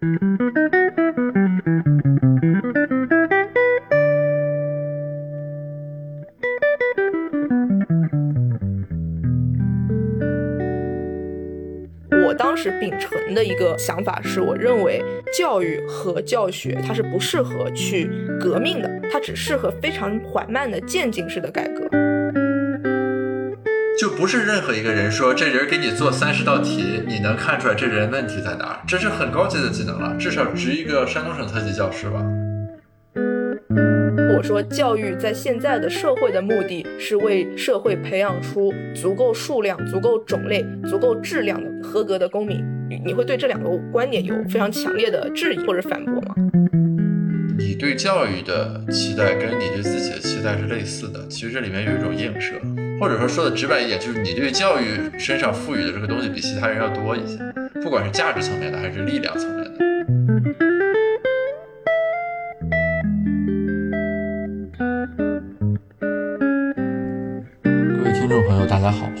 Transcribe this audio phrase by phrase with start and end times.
[0.00, 0.06] 我
[12.38, 15.02] 当时秉承的一个想法是，我认为
[15.36, 18.08] 教育和教学它是不适合去
[18.38, 22.07] 革命的，它只适合非常缓慢的渐进式的改革。
[23.98, 28.78] 就不是任何一个人说这人给你做三十道题，你能看出来这人问题在哪儿？
[28.86, 32.24] 这是很高级的技能了，至少值一个山东省特级教师吧。
[34.36, 42.64] 我说，教育在现在的社会的目的是为社会培养出足够数量、足够种类、足够质量的合格的公民。
[42.88, 46.36] 你你会对这两个观点有非常强烈的质疑或者反驳吗？
[47.58, 52.54] 你对教育的期待跟你对自己的期待是类似的，其实这里面有一种映射，
[53.00, 57.38] 或者说说的直白一点，就是你对教育身上赋予的这个东西比其他人要多一些，
[57.82, 59.67] 不管是价值层面的还是力量层面的。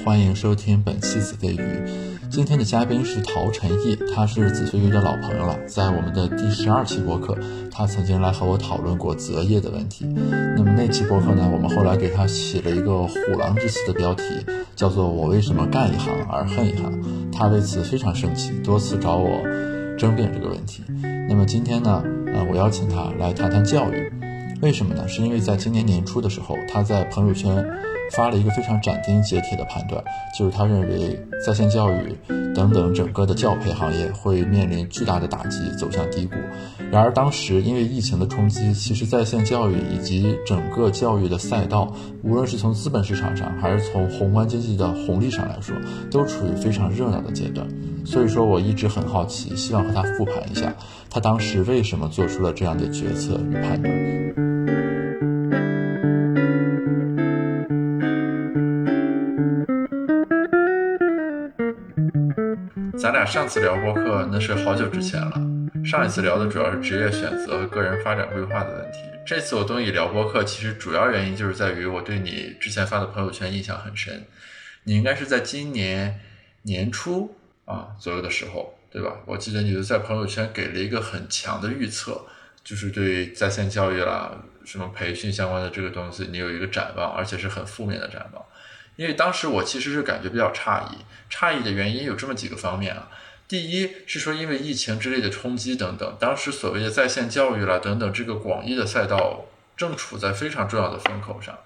[0.08, 1.82] 欢迎收听本期子非鱼。
[2.30, 7.36] 今天的嘉宾是陶晨毅，他是子非鱼的老朋友了，在我们的第十二期播客，
[7.70, 10.06] 他曾经来和我讨论过择业的问题。
[10.56, 14.22] 那么那期播客呢，我们后来给他起了一个虎狼之词的标题，
[14.74, 16.90] 叫做“我为什么干一行而恨一行”。
[17.30, 19.42] 他为此非常生气，多次找我
[19.98, 20.82] 争辩这个问题。
[21.28, 24.10] 那么今天呢，呃，我邀请他来谈谈教育，
[24.60, 25.06] 为什么呢？
[25.08, 27.64] 是因为在今年年初的时候，他在朋友圈。
[28.12, 30.02] 发了一个非常斩钉截铁的判断，
[30.34, 32.16] 就是他认为在线教育
[32.54, 36.36] 等等整个的教培行业会面临巨大的打击，走向低谷。
[36.90, 45.76] 然而当时因为疫情的冲击，其实在线教育以及整个教育的赛道，无论是从资本市场上，还是从宏观经济的红利上来说，
[46.10, 47.68] 都处于非常热闹的阶段。
[48.04, 50.74] 所以说，我一直很好奇，希望和他复盘一下，
[51.10, 53.94] 他当时为什么做出了这样的决策与判断。
[62.98, 65.40] 咱俩上次聊播客那是好久之前了，
[65.84, 68.98] 上一次聊的主要是职业选择和个人发展规划的问题。
[69.26, 74.24] 这次我东你聊播客，其实主要原因就是在于我对你之前发的朋友圈印象很深。
[74.84, 76.18] 你应该是在今年
[76.62, 77.34] 年初
[77.68, 79.12] 啊左右的时候，对吧？
[79.26, 82.24] 我记得你就在朋友圈给了一个很强的预测，
[82.64, 84.32] 就是对在线教育啦、
[84.64, 88.42] 什么培训相关的这个东西，你有一个展望，而且是很负面的展望。
[88.96, 90.96] 因为当时我其实是感觉比较诧异，
[91.30, 93.08] 诧异的原因有这么几个方面啊。
[93.46, 99.44] 第一是说，因为疫情之类的冲击等等，当时所谓的在线教育啦等等这个广义的赛道
[99.76, 101.56] 正处在非常重要的风口上。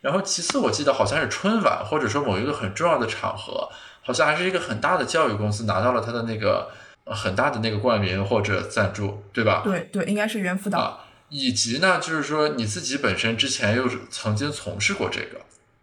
[0.00, 3.68] 然后其次，我记得好像是春晚或者说某一个很重要的场合，
[4.08, 6.70] 好像还是一个很大的教育公司拿到了他的那个
[7.04, 9.60] 很大的那个冠名或者赞助，对吧？
[9.62, 10.78] 对对，应该是猿辅导。
[10.78, 15.42] 啊，以及呢，就是说你自己本身之前又曾经从事过这个。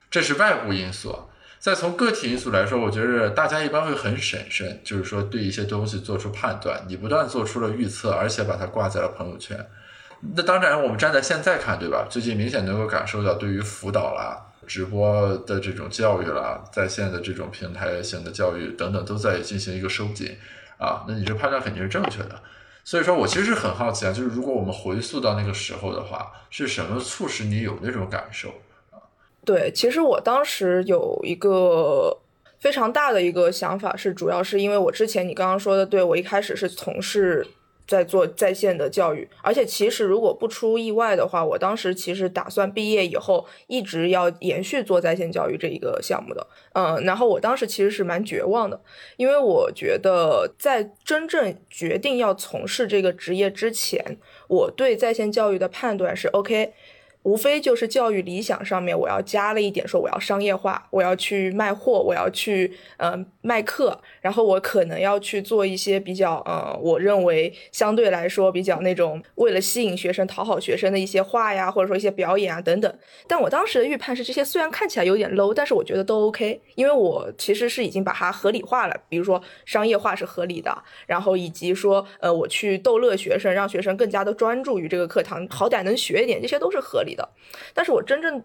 [0.09, 6.83] 这是外部因素，再从个体因素来说，我觉得大家一般会很审慎，就是说对一些东西做出判断。
[6.87, 9.63] 你不断做出了预测，而且把它挂在了朋友圈。
[10.35, 12.07] 那当然，我们站在现在看，对吧？
[12.09, 20.35] 最近明显能够感受到，对于辅导啦、直播的这种教育啦、在线的这种平台型的教育等等，都在进行一个收紧
[20.77, 21.05] 啊。
[21.07, 22.41] 那你这判断肯定是正确的。
[22.83, 28.49] 所以说我其实是很好奇啊，就是如果我们回溯到那个时候的话，是什么促使你有那种感受
[28.91, 29.01] 啊？
[29.43, 32.15] 对，其实我当时有一个
[32.59, 37.45] 非常大的一个想法，是主要是因为我之前你刚刚说的，对我一开始是从事
[37.87, 48.81] 在做在线的教育，而且其实如果不出意外的话，我当时其实打算毕业以后一直要延续做在线教育这一个项目的，嗯，然后我当时其实是蛮绝望的，
[49.17, 56.73] 因为我觉得在真正决定要从事这个职业之前，我对在线教育的判断是 OK。
[57.23, 72.93] 无非就是教育理想上面，我要加了一点，说我要商业化，我要去卖货，我要去嗯卖课，然后我可能要去做一些比较呃，我认为相对来说比较那种为了吸引学生、讨好学生的一些话呀，或者说一些表演啊等等。
[73.27, 80.77] 但我当时的预判是，这些虽然看起来有点 low，但是我觉得都 OK，因为我其实是已经把它合理化了，比如说商业化是合理的，
[81.07, 87.15] 然后以及说呃我去逗乐学生，让学生更加的专注于这个课堂，好歹能学一点，这些都是合理。
[87.15, 87.29] 的，
[87.73, 88.43] 但是我真正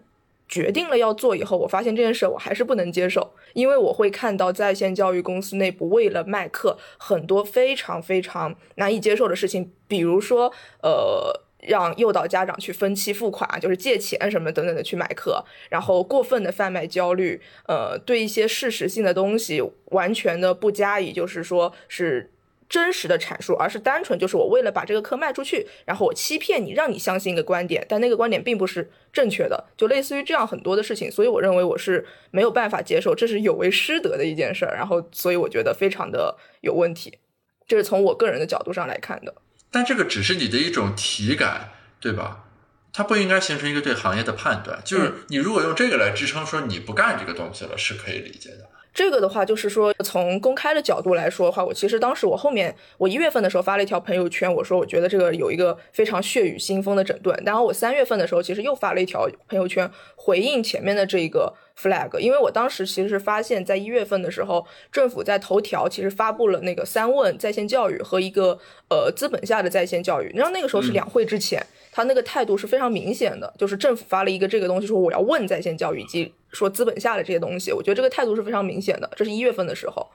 [0.51, 10.51] 决定了要做以后，我发现这件事我还是不能接受，因为我会看到在线教育公司内部为了卖课，很多非常非常难以接受的事情，比如说，
[10.83, 17.39] 呃，让诱导家长去分期付款，就是借钱什么等等的去买课，然后过分的贩卖焦虑，
[17.69, 22.30] 呃，对一些事实性的东西完全的不加以，就是说是。
[22.71, 37.19] 真实的阐述，而是单纯就是我为了把这个课卖出去，然后我欺骗你，让你相信一个观点，但那个观点并不是正确的，就类似于这样很多的事情，所以我认为我是没有办法接受，这是有违师德的一件事儿，然后所以我觉得非常的有问题，
[37.67, 39.35] 这是从我个人的角度上来看的。
[39.69, 42.45] 但这个只是你的一种体感，对吧？
[42.93, 48.69] 它不应该形成一个对行业的判断，就是你如果用这个来支撑说你不干这个东西了，是可以理解的。
[48.93, 57.41] 这个的话，就是说从公开的角度来说的话，我其实当时我后面我一月份的时候发了一条朋友圈，我说我觉得这个有一个非常血雨腥风的整顿。
[57.45, 68.59] 然后我三月份的时候，其实又发了一条朋友圈回应前面的这个 flag，因为我当时其实是发现，在一月份的时候，政府在头条其实发布了那个三问在线教育和一个
[68.89, 71.65] 呃资本下的在线教育，你知道那个时候是两会之前。
[71.93, 79.11] 他那个态度是非常明显的，就是政府发了一个这个东西，说我要问在线教育以及说资本下的这些东西，我觉得这个态度是非常明显的。
[79.13, 80.07] 这是一月份的时候，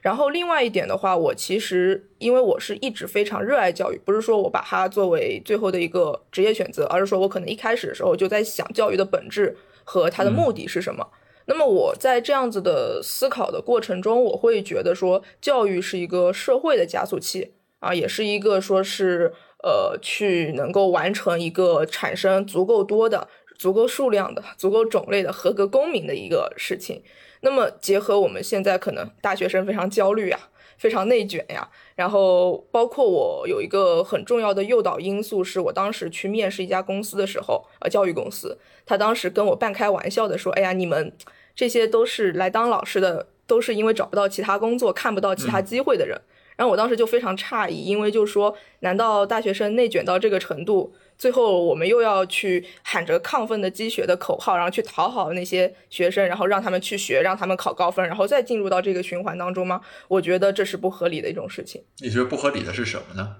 [0.00, 11.08] 然后另外一点的话，我其实因为我是一直非常热爱教育，不是说我把它作为最后的一个职业选择，而是说我可能一开始的时候就在想教育的本质和它的目的是什么。
[11.46, 19.32] 那么我在这样子的思考的过程中，我会觉得说教育是一个社会的加速器啊，也是一个说是。
[19.64, 27.00] 呃，去能够完成一个产生足够多的、足够数量的、足够种类的合格公民的一个事情。
[27.42, 30.48] 那么，结合我们现在可能大学生非常焦虑呀，
[30.78, 31.70] 非常内卷呀，
[32.02, 41.12] 然后包括我有一个很重要的诱导因素，是我当时去面试一家公司的时候，呃，教育公司，他当时跟我半开玩笑的说：“哎呀，你们
[41.54, 46.20] 这些都是来当老师的，都是因为找不到其他工作，看不到其他机会的人。”
[46.58, 59.80] 然后我当时就非常诧异，因为就说，难道大学生内卷到这个程度，最后我们又要去喊着亢奋的积雪的口号，然后去讨好那些学生，然后让他们去学，让他们考高分，然后再进入到这个循环当中吗？
[60.08, 61.80] 我觉得这是不合理的一种事情。
[61.98, 63.36] 你觉得不合理的是什么呢？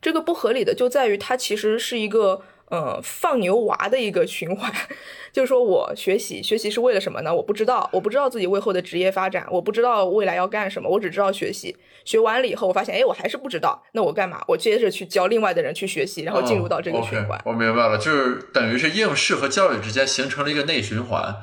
[0.00, 2.40] 这个不合理的就在于它其实是一个。
[2.70, 4.72] 呃，放牛娃的一个循环，
[5.30, 7.34] 就是说我学习学习是为了什么呢？
[7.34, 11.76] 我不知道，我不知道自己为后的职业发展，我不知道未来要干什么，我只知道学习。
[12.04, 14.42] 学完了以后，我发现，哎，我还是不知道，那我干嘛？
[14.48, 17.40] 我接着去教另外的人去学习，然后进入到这个循环。
[17.44, 21.34] 我明白了，就是等于是应试和教育之间形成了一个内循环。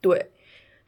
[0.00, 0.30] 对，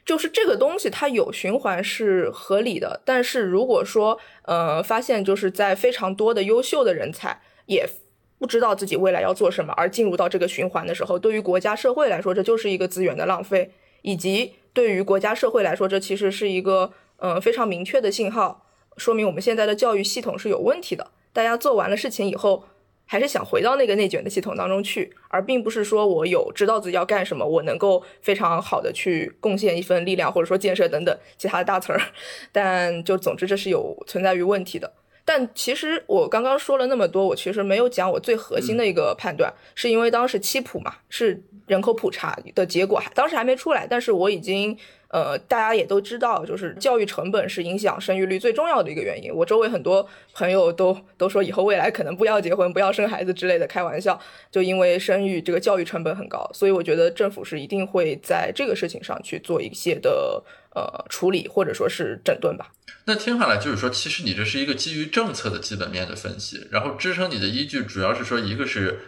[0.04, 7.88] 就是这个东西它有循环是合理的，但是如果说，呃，发现就是在非常多的优秀的人才也。
[8.38, 13.70] 不知道自己未来要做什么，而进入到这个循环的时候，对于国家社会来说，这就是一个资源的浪费；
[14.02, 18.66] 以及对于国家社会来说，这其实是一个嗯非常明确的信号，
[18.96, 21.10] 说明我们现在的教育系统是有问题的。
[21.32, 22.64] 大家做完了事情以后，
[23.06, 32.00] 还是想回到那个内卷的系统当中去，而并不是说我有知道自己要干什么，我能够非常好的去贡献一份力量，或者说建设等等其他的大词儿。
[32.52, 34.92] 但就总之，这是有存在于问题的。
[35.26, 44.78] 但其实我刚刚说了那么多，我其实没有讲我最核心的一个判断，是因为当时七普嘛是人口普查的结果，还当时还没出来，但是我已经
[45.08, 49.34] 呃大家也都知道，就是教育成本是影响生育率最重要的一个原因。
[49.34, 54.16] 我周围很多朋友都都说以后未来可能不要结婚、不要生孩子之类的，开玩笑，
[54.52, 60.40] 就因为生育这个教育成本很高，所以我觉得政府是一定会在这个事情上去做一些的
[60.76, 62.70] 呃处理或者说是整顿吧。
[63.06, 69.00] 那听下来就是说，其实你这是一个基于政策的基本面的分析，然后支撑你的依据主要是说，一个是，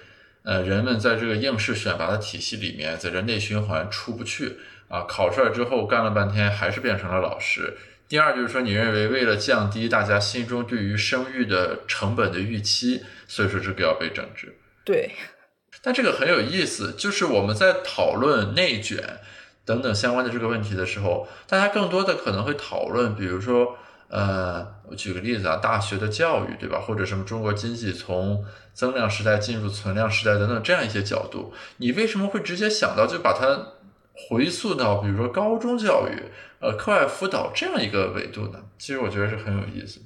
[0.45, 4.57] 呃，人们在这个应试选拔的体系里面，在这内循环出不去
[4.89, 7.77] 啊，考出来之后干了半天还是变成了老师。
[8.09, 14.57] 第二就是说，你认为为了降低大家心中对于生育的成本的预期，所以说这个要被整治。
[14.85, 15.11] 对。
[15.83, 19.21] 但这个很有意思，就是我们在讨论内卷
[19.69, 23.77] 等等相关的这个问题的时候，大家更多的可能会讨论，比如说。
[24.11, 26.81] 呃，我举个例子啊，大学的教育，对吧？
[26.81, 33.75] 或者什么中国经济从增量时代进入存量时代等等这样一些角度，你为什么会直接想到就把它
[34.15, 36.23] 回溯到比如说高中教育、
[36.59, 38.59] 呃课外辅导这样一个维度呢？
[38.79, 40.01] 其实我觉得是很有意思。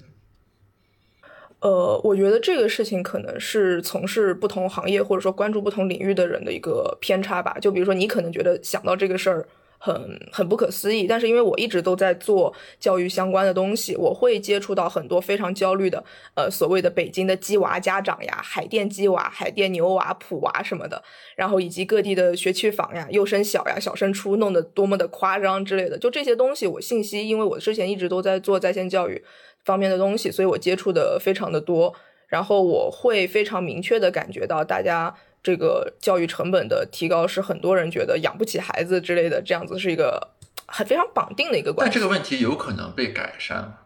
[1.63, 7.57] 呃，我觉得这个事情可能是从事不同行业或者说关注不同领域的人的一个偏差吧。
[7.61, 9.47] 就比如说，你可能觉得想到这个事儿。
[9.85, 16.05] 很很不可思议，但是因为我一直都在做教育相关的东西，我会接触到很多非常焦虑的，
[16.37, 21.03] 呃，所谓的北京的鸡娃家长呀，海淀鸡娃、海淀牛娃、普娃什么的，
[21.35, 29.21] 然后以及各地的学区房呀、幼升小呀、小升初弄得多么的夸张之类的，就这些东西，我信息，因为我之前一直都在做在线教育
[29.65, 31.95] 方面的东西，所以我接触的非常的多，
[32.29, 35.15] 然后我会非常明确的感觉到大家。
[35.45, 40.29] 这个教育成本的提高是很多人觉得养不起孩子之类的，这样子是一个，，
[40.67, 41.91] 很非常绑定的一个关系。
[41.91, 43.77] 但这个问题有可能被改善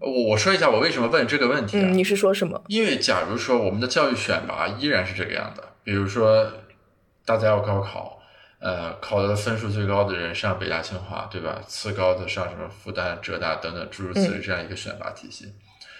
[0.00, 1.82] 我我说一下我为什么问这个问题啊？
[1.84, 2.64] 嗯，你是说什么？
[2.66, 6.52] 因为假如说我们的教育选拔依然是这个样的，比如说
[7.24, 8.17] 大家要高考，
[8.60, 11.60] 呃，考的分数最高的人上北大清华，对吧？
[11.68, 15.52] 次高的上什么复旦、浙大等等诸如此类这样一个选拔体系。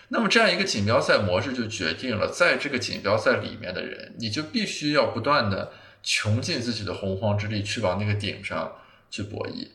[0.08, 5.70] 那么这样一个锦标赛模式就决定了，在这个锦标赛里面的人，你就必须要不断的
[6.02, 8.72] 穷尽自己的洪荒之力去往那个顶上
[9.10, 9.68] 去博弈。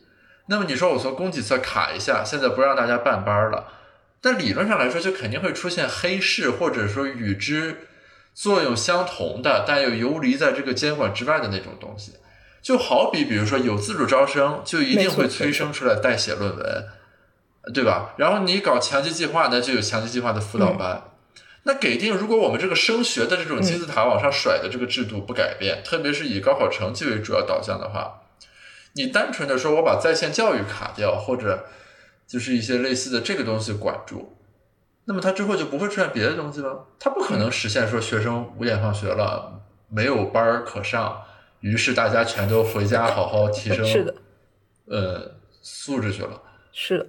[0.46, 3.72] 那么你说我从供给侧卡一下，现在不让大家办班了，
[4.20, 7.86] 但理论上来说就肯定会出现黑市，或者说与之
[8.34, 12.12] 作用相同的，但又游离在这个监管之外的那种东西。
[12.64, 16.88] 就好比比如说有自主招生，就一定会催生出来代写论文。
[17.72, 18.12] 对吧？
[18.18, 21.02] 然后你搞强基计划呢，就有强基计划的辅导班。
[21.62, 28.20] 那给定，如果我们这个升学的这种金字塔往上甩的这个制度不改变，特别是以高考成绩为主要导向的话，
[28.92, 31.64] 你单纯的说我把在线教育卡掉，或者
[32.26, 34.36] 就是一些类似的这个东西管住，
[35.06, 36.88] 那么它之后就不会出现别的东西了。
[37.00, 41.22] 它不可能实现说学生五点放学了没有班儿可上，
[41.64, 44.14] 于是大家全都回家好好提升是的，
[44.86, 46.42] 呃素质去了。
[46.72, 47.06] 是的。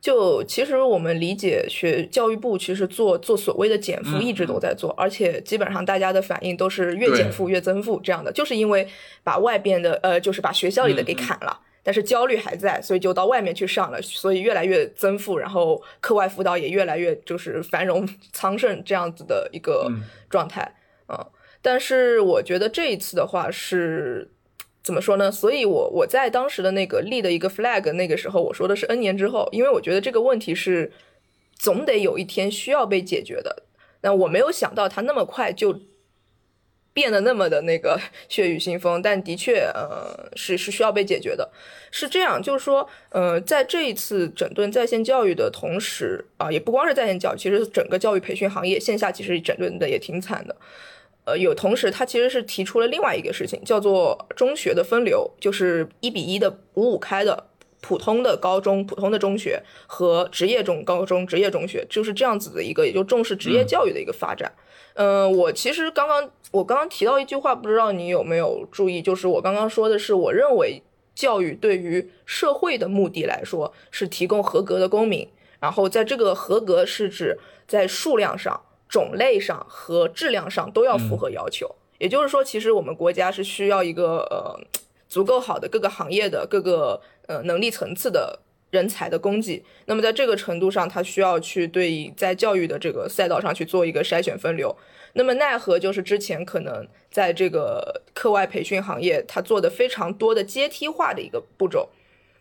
[0.00, 8.88] 就其实我们理解，学教育部其实做做所谓的减负一直都在做，而且基本上大家的反应都是越减负越增负这样的，就是因为
[9.22, 19.90] 把外边的呃，就是把学校里的给砍了，但是焦虑还在，所以就到外面去上了，所以越来越增负，然后课外辅导也越来越就是繁荣 昌盛这样子的一个
[20.30, 20.72] 状态
[21.08, 21.18] 嗯，
[21.62, 24.30] 但是我觉得这一次的话是。
[24.80, 25.30] 怎么说呢？
[25.30, 30.90] 所以，我我在当时的那个立的一个 flag，那个时候我说的是 N 年之后，因为我觉得这个问题是
[31.58, 33.64] 总得有一天需要被解决的。
[34.00, 35.78] 那我没有想到它那么快就
[36.94, 38.00] 变得那么的那个
[38.30, 41.50] 血雨腥风，但的确，呃，是是需要被解决的。
[41.90, 50.56] 是这样，就是说，呃，在这一次整顿在线教育的同时啊，也不光是在线教育，其实整个教育培训行业线下其实整顿的也挺惨的。
[51.28, 57.48] 呃，有同时，他其实是提出了另外一个事情，叫做中学的分流，就是一比一的五五开的
[57.82, 64.50] 普通的高中、普通的中学和职业中高中、职业中学，就是这样子的一个，也就重视职业教育的一个发展。
[64.94, 70.82] 嗯，我其实刚刚我刚刚提到一句话，不知道你有没有注意，就是我刚刚说的是，我认为
[71.14, 75.28] 教育对于社会的目的来说是提供合格的公民，
[75.60, 78.62] 然后在这个合格是指在数量上。
[78.88, 84.58] 种类上和质量上都要符合要求，也就是说，其实我们国家是需要一个呃
[85.08, 88.40] 足够好的各个行业的各个呃能力层次的
[88.70, 89.62] 人才的供给。
[89.84, 94.74] 那么在这个程度上，它需要去对在教育的这个赛道上去做一个筛选分流。
[95.12, 101.90] 那么奈何就是之前可能在这个课外培训行业，它做的非常多的阶梯化的一个步骤，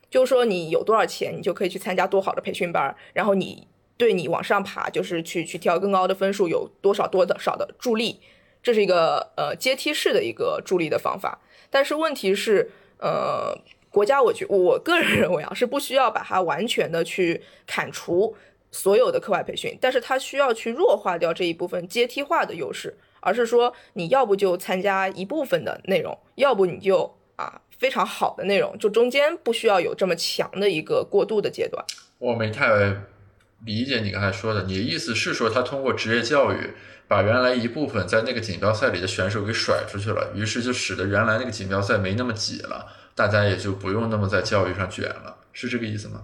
[0.09, 3.67] 就是说你有多少钱，你就可以去参加多好的培训班，然后你。
[3.97, 8.19] 对你往上爬，就是去去挑更高的分数，有多少多的少的助力，
[8.61, 11.39] 这是一个呃阶梯式的一个助力的方法。
[11.69, 13.57] 但是问题是，呃，
[13.89, 18.35] 国家我觉我个人认为啊，是不需要把它完全的去砍除
[18.71, 31.83] 所有的课外培训，但是它需要去弱化掉这一部分阶梯化的优势，而是说你要不就参加一部分的内容，要不你就啊非常好的内容，就中间不需要有这么强的一个过渡的阶段。
[32.19, 32.95] 我没太。
[33.65, 36.73] 理解你刚才说的，你的意思是说，他通过职业教育
[37.07, 46.21] 把原来一部分在那个锦标赛里的选手给甩出去了，于是就使得原来那个锦标赛没那么挤了，大家也就不用那么在教育上卷了，是这个意思吗？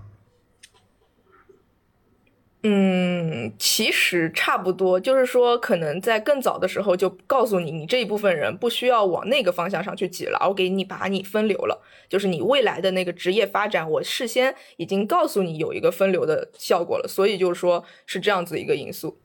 [2.65, 19.19] 嗯，其实差不多，就是说，可能在更早的时候就告诉你，你这一部分人不需要往那个方向上去挤了，我给你把你分流了，就是你未来的那个职业发展，我事先已经告诉你有一个分流的效果了，所以就是说是这样子一个因素。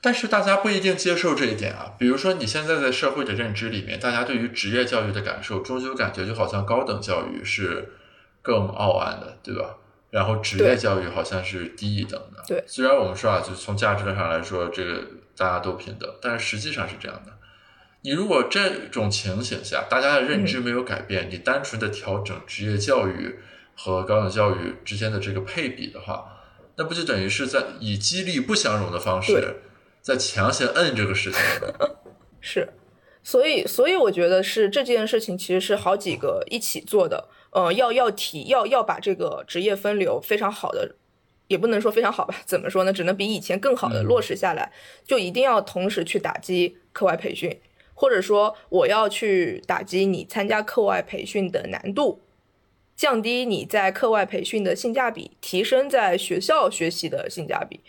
[0.00, 7.92] 但是大家不一定接受这一点啊，比如说你现在在社会的认知里面，大家对于职业教育的感受，终究感觉就好像高等教育是
[8.42, 9.76] 更傲岸的，对吧？
[10.14, 12.40] 然后职业教育好像是低一等的。
[12.46, 15.02] 对，虽然我们说啊，就从价值观上来说，这个
[15.36, 17.32] 大家都平等，但是实际上是这样的。
[18.02, 23.40] 你如果这种情形下，大家的认知没有改变，你单纯的调整职业教育
[23.74, 26.24] 和高等教育之间的这个配比的话，
[26.76, 29.56] 那不就等于是在以激励不相容的方式，
[30.00, 31.40] 在强行摁这个事情？
[32.40, 32.68] 是，
[33.24, 37.28] 所以，所以我觉得是这件事情其实是好几个一起做的。
[37.54, 40.96] 呃，要要提要要把这个职业分流非常好的，
[41.46, 42.34] 也不能说非常好吧？
[42.44, 42.92] 怎么说呢？
[42.92, 44.72] 只能比以前更好的落实下来，
[45.06, 47.60] 就一定要同时去打击课外培训，
[47.94, 52.20] 或者说我要去打击你参加课外培训的难度，
[52.96, 57.80] 降低你在课外培训的性价比，提升在学校学习的性价比。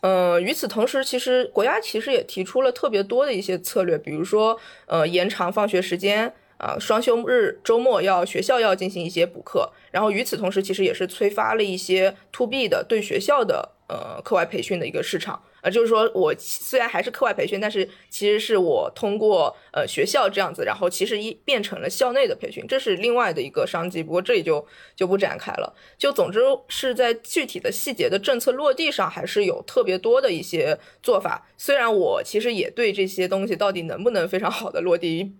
[0.00, 9.72] 呃，与此同时，其实国家其实也提出了特别多的一些策略，比如说，呃，延长放学时间啊，双休日、周末要学校要进行一些补课。
[9.90, 15.42] 然后与此同时，其实也是催发了一些 to B 的对学校的呃课外培训的一个市场。
[15.62, 24.02] 呃，就是说我虽然还是课外培训，但是其实是我通过呃学校这样子，然后其实一变成了校内的培训，这是另外的一个商机。
[24.02, 25.74] 不过这里就就不展开了。
[25.98, 31.46] 就总之是在具体的细节的政策落地上，还是有特别多的一些做法。
[31.58, 35.34] 虽然我其实也对这些东西到底能不能非常好的落地，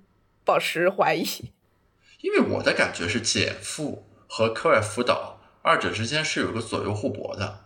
[0.50, 1.24] 保持怀疑。
[2.22, 7.60] 因为我的感觉是减负和课外辅导二者之间是有个左右互搏的。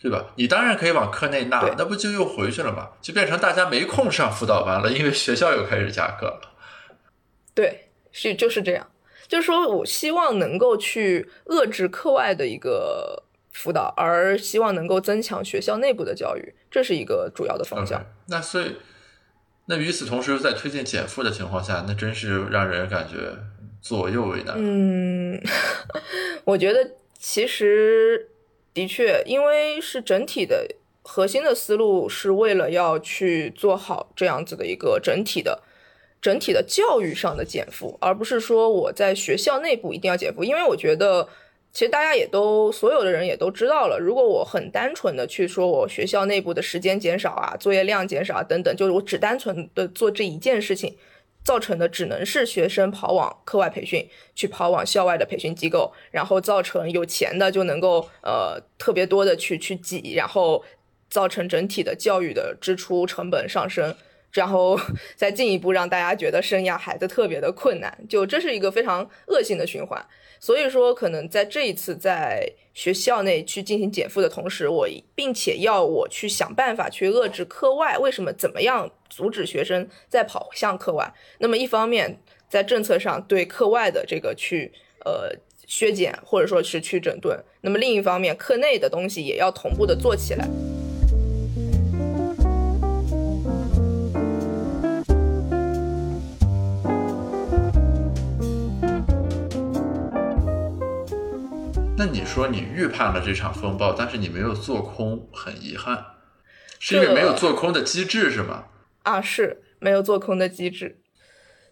[0.00, 0.26] 对吧？
[0.36, 2.90] 你当然可以往课内纳，那不就又回去了吗？
[3.02, 6.52] 就变成大家没空上辅导班了，因为学校又开始加课了。
[7.52, 8.86] 对，是就是这样。
[9.26, 18.06] 就是说我希望能够去遏制课外的一个辅导，而希望能够增强学校内部的教育，这是一个主要的方向。
[18.26, 18.76] 那所以，
[19.68, 23.36] 那与此同时，在推进减负的情况下，那真是让人感觉
[23.80, 24.54] 左右为难。
[24.58, 25.40] 嗯，
[26.44, 28.30] 我觉得其实。
[28.74, 30.64] 的确，因为是整体的
[31.02, 35.60] 核心的思路是为了要去做好这样子的一个整体的、
[36.22, 40.44] 整体的教育上的减负，而不是说我在学校内部一定要减负。
[40.44, 41.28] 因为我觉得，
[41.72, 50.96] 其实大家也都所有的人也都知道了，如果我很单纯的去说我学校内部的时间减少啊、作业量减少啊等等，就是我只单纯的做这一件事情。
[51.44, 60.62] 造成的只能是学生跑往课外培训，去跑往校外的培训机构，然后造成有钱的就能够呃特别多的去去挤，然后
[61.08, 63.94] 造成整体的教育的支出成本上升，
[64.32, 64.78] 然后
[65.16, 70.04] 再进一步让大家觉得生养孩子特别的困难，就这是一个非常恶性的循环。
[70.40, 77.98] 所以说，可能在这一次在学校内去进行减负的同时，我并且要我去想办法去遏制课外。
[77.98, 78.32] 为什么？
[78.32, 81.12] 怎么样阻止学生再跑向课外？
[81.38, 84.72] 那么一方面在政策上对课外的这个去
[85.04, 85.32] 呃
[85.66, 90.48] 削减，或者说是去整顿；那么另一方面，课内的东西也要同步的做起来。
[101.98, 106.06] 那你说你预判了这场风暴，但是你没有做空，很遗憾，
[106.78, 108.66] 是因为没有做空的机制是吗？
[109.02, 111.00] 啊，是没有做空的机制。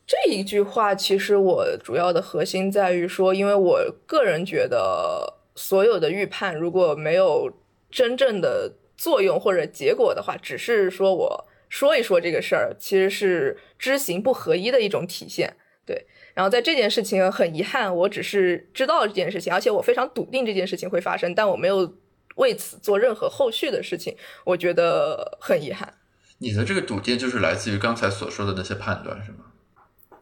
[0.05, 7.53] 这一句话其实我主要的核心在于说，因为我个人觉得，所有的预判如果没有
[7.89, 15.57] 真正的作用或者结果的话，只是说我说一说这个事儿，其实是知行不合一的一种体现。
[15.85, 16.05] 对。
[16.37, 21.97] 然后在这件事情很遗憾，我只是知道这件事情，而且我非常笃定这件事情会发生，但我没有
[22.35, 25.95] 为此做任何后续的事情，我觉得很遗憾。
[26.37, 29.39] 你的这个笃定就是来自于刚才所说的那些判断，是吗？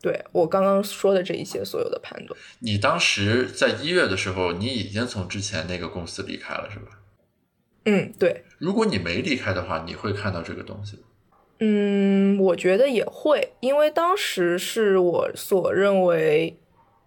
[0.01, 2.39] 对我刚刚说的这一些所有的判断。
[2.61, 6.87] 你当时在一月的时候，你已经从之前那个公司离开了，是吧？
[7.87, 8.45] 嗯，对。
[8.59, 11.03] 如果你没离开的话，你会看到这个东西。
[11.67, 16.59] 嗯，我觉得也会，因为当时是我所认为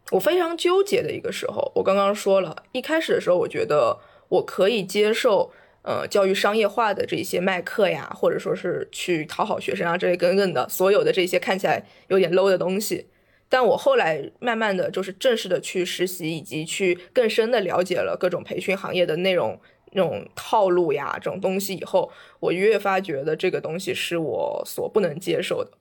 [0.09, 1.71] 我非常纠结的一个时候。
[1.75, 5.51] 我刚刚说了一开始的时候，我觉得我可以接受，
[5.83, 13.05] 呃，教育商业化的这些卖课呀，或者说是去讨好学生啊这些等等的所有的这些看起来有点 low 的东西。
[13.47, 19.59] 但我后来慢慢的就是正式的去实习，以及去更深的了解了各种培训行业的内容。
[19.97, 25.71] 那种套路呀，这种东西以后，我越发觉得这个东西是我所不能接受的。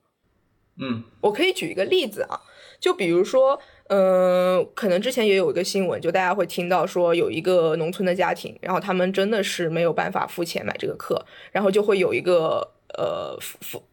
[0.79, 2.41] 嗯，我可以举一个例子啊，
[2.79, 13.83] 就比如说，嗯，可能之前也有一个新闻，就大家会听到说有一个农村的家庭，然后他们真的是没有办法付钱买这个课，然后就会有一个呃付付。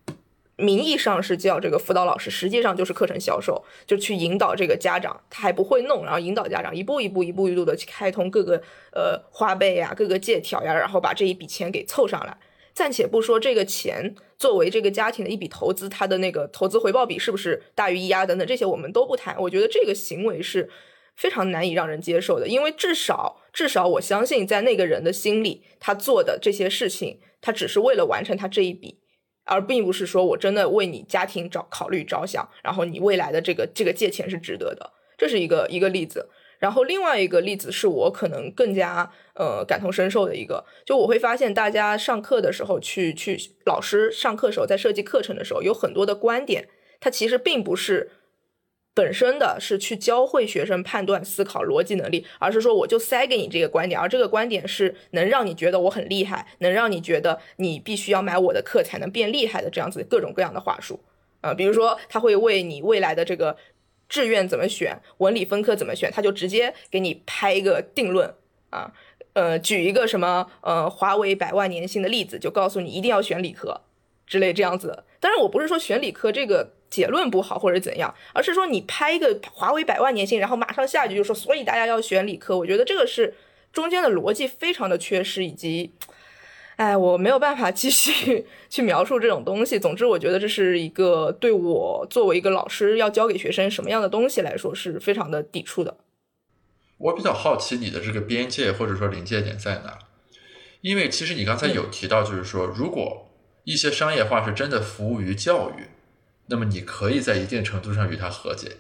[0.57, 8.63] 名义上是叫这个辅导老师，实际上就是课程销售，就去引导这个家长，他还不会弄，然后引导家长一步一步、一步一步的去开通各个
[8.93, 12.37] 呃花呗呀、各个借条呀，然后把这一笔钱给凑上来。
[12.73, 19.37] 暂且不说这个钱作为这个家庭的一笔投资，它的那个投资回报比是不是大于一啊等等这些我们都不谈。
[19.41, 20.69] 我觉得这个行为是
[21.15, 28.99] 非常难以让人接受的，因为至少至少我相信在那个人的心里，他做的这些事情，他只是为了完成他这一笔。
[29.45, 36.29] 而并不是说我真的为你家庭着考虑着想，然后你未来的这个这个借钱是值得的，这是一个一个例子。
[36.61, 46.69] 然后另外一个例子是我可能更加呃感同身受的一个，就我会发现大家上课的时候去去老师上课时候在设计课程的时候有很多的观点，
[47.01, 48.13] 它其实并不是
[48.95, 61.01] 本身的是去教会学生判断、思考、逻辑能力，而是说我就塞给你这个观点，而这个观点是能让你觉得我很厉害，能让你觉得你必须要买我的课才能变厉害的这样子各种各样的话术。
[61.41, 63.57] 啊，比如说他会为你未来的这个
[64.09, 68.33] 志愿怎么选、文理分科怎么选，他就直接给你拍一个定论
[68.71, 68.93] 啊，
[69.33, 73.81] 呃，举一个什么呃华为百万年薪的例子，就告诉你一定要选理科
[74.25, 75.03] 之类这样子。
[75.19, 76.75] 当然，我不是说选理科这个。
[76.95, 82.57] 结论不好或者怎样，而是说你拍一个华为百万年薪，然后马上下一句就说，所以大家要选理科。
[82.57, 83.35] 我觉得这个是
[83.73, 85.91] 中间的逻辑非常的缺失，以及，
[86.77, 89.77] 哎，我没有办法继续去描述这种东西。
[89.77, 95.97] 总之，我觉得这是一个对我作为一个老师要教给学生什么样的东西来说是非常的抵触的。
[96.99, 99.99] 我比较好奇你的这个边界或者说临界点在哪，
[100.81, 103.29] 因为其实你刚才有提到，就是说如果
[103.65, 105.89] 一些商业化是真的服务于教育。
[106.47, 108.77] 那么你可以在一定程度上与他和解，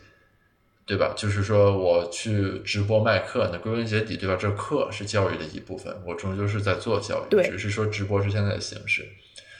[0.86, 1.14] 对吧？
[1.16, 4.36] 就是说我去直播卖课，那归根结底，对吧？
[4.36, 9.08] 这课是教育的一部分，我终究是在做教育，只是说直播是现在的形式。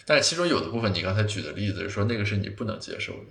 [0.06, 3.30] 但是其中有的部分，你刚才举的例子是说那个是你不能接受的。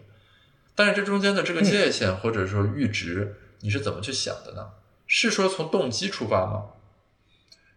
[0.74, 4.70] 但是这中间的这个界限或者说阈值，你是怎么去想的呢？
[5.06, 6.64] 是说从动机出发吗？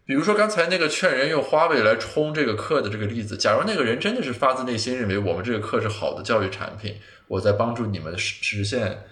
[0.07, 6.95] 比如说刚才那个劝人用花呗来充这个课的这个例子，假如那个人真的是发自内心认为我们这个课是好的教育产品，
[7.27, 9.03] 我在帮助你们实实现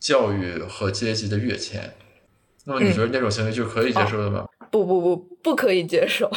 [0.00, 1.94] 教育和阶级的跃迁，
[2.64, 4.48] 那么你觉得那种行为就可以接受的吗？
[4.70, 6.30] 不不不，不可以接受。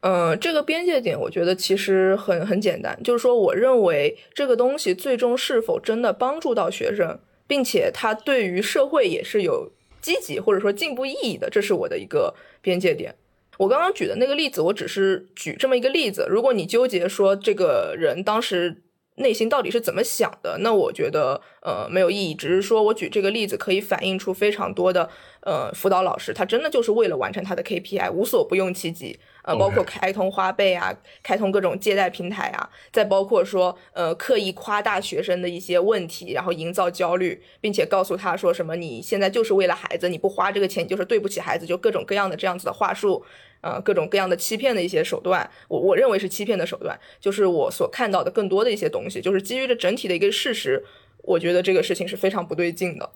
[0.00, 9.70] 嗯，这个边界点我觉得其实很很简单，就是说我认为这个东西最终是否真的帮助到学生，并且它对于社会也是有
[10.04, 12.34] 积极或者说进步意义的，这是我的一个。
[12.60, 13.14] 边界点，
[13.58, 16.26] 我刚刚举的那个例子，我只是举这么一个例子。
[16.30, 18.82] 如果你纠结说这个人当时
[19.16, 22.34] 内心到底是怎么想的，那我觉得呃没有意义。
[22.34, 25.10] 只是说我举这个例子可以反映出非常多的
[25.42, 29.18] 呃辅导老师，他真的就是为了完成他的 KPI，无所不用其极。
[29.44, 43.22] 呃，包括开通花呗啊，开通各种借贷平台啊，再包括说，呃，刻意夸大学生的一些问题，然后营造焦虑，并且告诉他说什么你现在就是为了孩子，你不花这个钱就是对不起孩子，就各种各样的这样子的话术，
[43.60, 50.82] 呃，各种各样的欺骗的一些手段，我我认为是欺骗的手段，就是我所看到的更多的一些东西，就是基于这整体的一个事实，
[51.18, 53.10] 我觉得这个事情是非常不对劲的。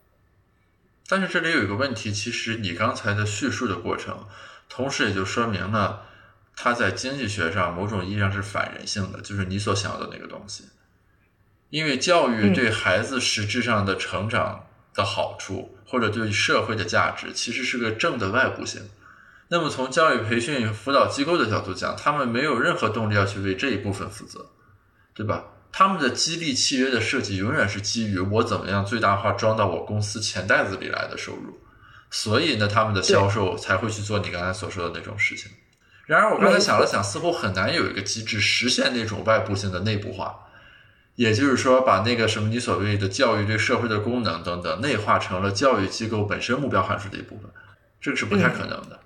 [1.08, 4.26] 但是这里有一个问题，其实你刚才的叙述的过程，
[4.68, 6.04] 同时也就说明了。
[6.60, 10.64] 它在经济学上某种意义上是反人性的，就是你所想要的那个东西。
[11.70, 18.82] 因为教育对孩子实质上的成长的好处，或者对社会的价值，其实是个正的外部性。
[19.50, 24.50] 那么从教育培训辅导机构的角度讲，他们没有任何动力要去为这一部分负责，
[25.14, 25.44] 对吧？
[25.70, 31.60] 他们的激励契约的设计永远是基于我怎么样最大化装到我公司钱袋子里来的收入，
[32.10, 35.52] 所以呢，他们的销售才会去做你刚才所说的那种事情。
[36.08, 40.46] 然而，我刚才想了想，似乎很难有一个机制实现那种外部性的内部化，
[41.16, 47.50] 也就是说，把那个什么你所谓的教育对社会的功能等等内化成了教育机构本身目标函数的一部分，
[48.00, 48.98] 这个是不太可能的。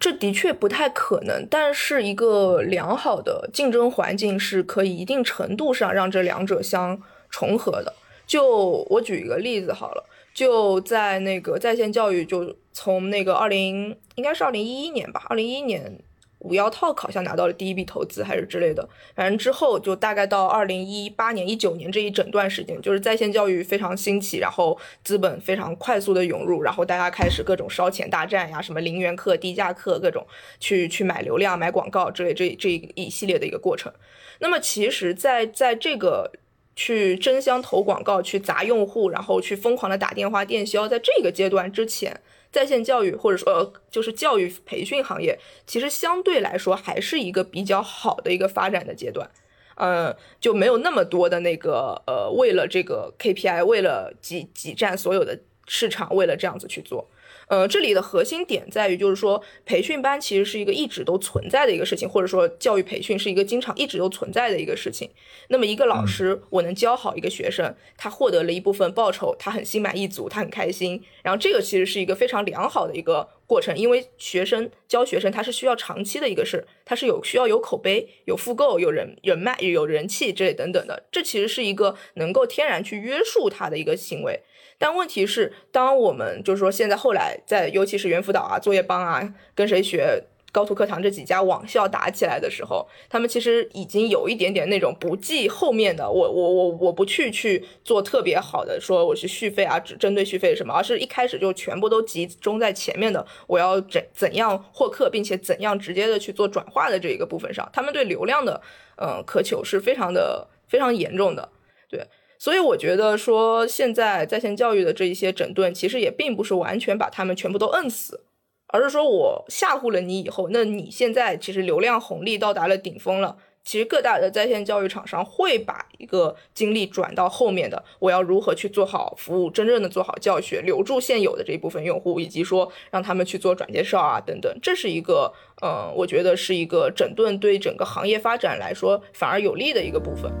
[0.00, 7.00] 这的确不太可能，但是一个良好的竞争环境是可以一定程度上让这两者相
[7.30, 7.94] 重合的。
[8.26, 10.04] 就我举一个例子好了。
[10.34, 15.98] 就在那个在线教育，就从那个二零应该是二零一一年吧，二零一一年
[16.40, 30.26] 五幺套好像拿到了第一笔投资还是之类的，反正之后就大概到二零一八年、一九年这一整段时间，就是在线教育非常兴起，然后资本非常快速的涌入，然后大家开始各种烧钱大战呀，什么零元课、低价课，各种
[30.60, 33.92] 去去买流量、买广告之类这这一系列的一个过程。
[34.38, 36.32] 那么其实，在在这个。
[36.80, 49.30] 去争相投广告，去砸用户，然后去疯狂的打电话电销，在这个阶段之前，在线教育或者说就是教育培训行业，其实相对来说还是一个比较好的一个发展的阶段，
[49.76, 57.08] 嗯，就没有那么多的那个呃，为了这个 KPI，为了挤挤占所有的市场，为了这样子去做。
[57.48, 65.10] 呃，这里的核心点在于，就是说，培训班其实是一个一直都存在的一个事情，或者说，教育培训是一个经常一直都存在的一个事情。
[65.48, 71.02] 那么，一个老师，我能教好一个学生，他获得了一部分报酬，他很心满意足，他很开心。
[71.22, 81.04] 然后，这个其实是一个非常良好的一个过程，因为学生教学生，他是需要长期的一个事，他是有需要有口碑、有复购、有人人脉、有人气之类等等的。
[81.10, 84.42] 这其实是一个能够天然去约束他的一个行为。
[84.78, 108.62] 但问题是，当我们就是说现在后来在，尤其是猿辅导啊、作业帮啊，跟谁学高途课堂这几家网校打起来的时候，他们其实已经有一点点那种不计后面的，我我我我不去去做特别好的，说我是续费啊，只针对续费什么，而是一开始就全部都集中在前面的，我要怎怎样获客，并且怎样直接的去做转化的这一个部分上，他们对流量的
[108.96, 111.48] 嗯渴求是非常的非常严重的，
[111.90, 112.06] 对。
[112.38, 118.20] 所以我觉得说，现在在线教育的这一些整顿，其实也并不是完全把他们全部都摁死，
[118.68, 140.32] 而是说我吓唬了你以后，那你现在其实流量红利到达了顶峰了，其实各大的在线教育厂商会把一个精力转到后面的，我要如何去做好服务，真正的做好教学，留住现有的这一部分用户，以及说让他们去做转介绍啊等等，这是一个，嗯，我觉得是一个整顿对整个行业发展来说反而有利的一个部分。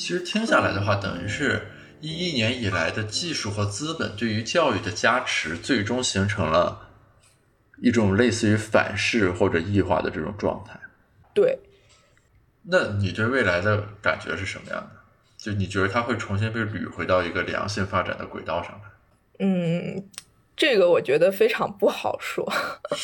[0.00, 1.66] 其实听下来的话，等于是
[2.00, 6.88] 一一年以来的技术和资本对于教育的加持，最终形成了
[7.82, 10.80] 一种类似于反噬或者异化的这种状态。
[11.34, 11.58] 对。
[12.62, 14.90] 那你对未来的感觉是什么样的？
[15.36, 19.46] 就你觉得它会重新被捋回到一个良性发展的轨道上来？
[19.46, 20.08] 嗯，
[20.56, 22.50] 这个我觉得非常不好说。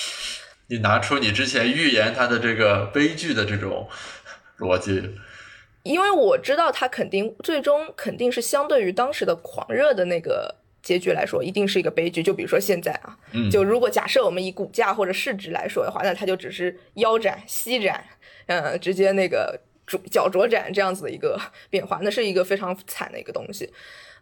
[0.69, 3.87] 你拿出你之前预言它的这个悲剧的这种
[4.57, 5.19] 逻辑。
[5.87, 12.23] 因为我知道它肯定最终肯定是相对于当时的狂热的那个结局来说，一定是一个悲剧。
[12.23, 13.17] 就比如说现在啊，
[13.51, 18.05] 就如果假设我们以股价或者市值来说的话，那它就只是腰斩、膝斩，
[18.47, 19.59] 嗯，直接那个
[20.11, 23.73] 脚脚斩这样子的一个 变化，那是一个非常惨的一个东西。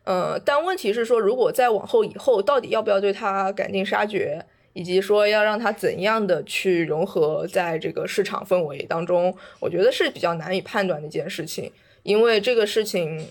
[0.05, 4.45] 呃，但问题是说，如果再往后以后，到底要不要对它赶尽杀绝？
[4.75, 11.73] 以及说要让他怎样的去融合在这个市场氛围当中，我觉得是比较难以判断的一件事情。
[12.03, 13.27] 因为这个事情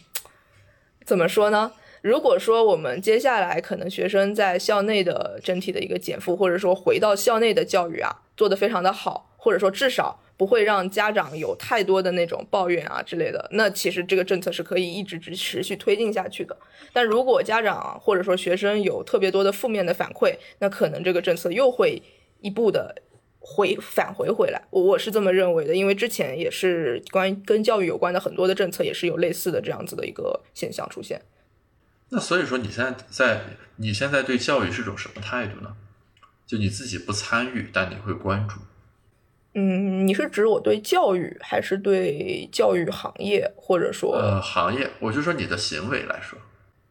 [1.06, 1.72] 怎么说呢？
[2.02, 10.20] 如果说我们接下来可能学生在校内的整体的一个减负，或者说回到校内的教育啊，做得非常的好，或者说至少。
[10.36, 16.58] 不会让家长有太多的那种抱怨啊之类的，那其实这个政策是可以一直持持续推进下去的。
[16.92, 22.02] 但如果家长或者说学生有特别多的负面的反馈，那可能这个政策又会
[22.42, 23.02] 一步的
[23.40, 24.62] 回返回回来。
[24.72, 31.22] 我我是这么认为的，因为之前也是关于跟教育有关的很多的政策，也是有类似的这样子的一个现象出现。
[32.10, 33.42] 那所以说，你现在在
[33.78, 35.76] 你现在对教育是种什么态度呢？
[36.46, 38.60] 就你自己不参与，但你会关注。
[39.56, 44.90] 嗯，你是指我对教育，还是对教育行业，或者说呃行业？
[45.00, 46.38] 我就说你的行为来说。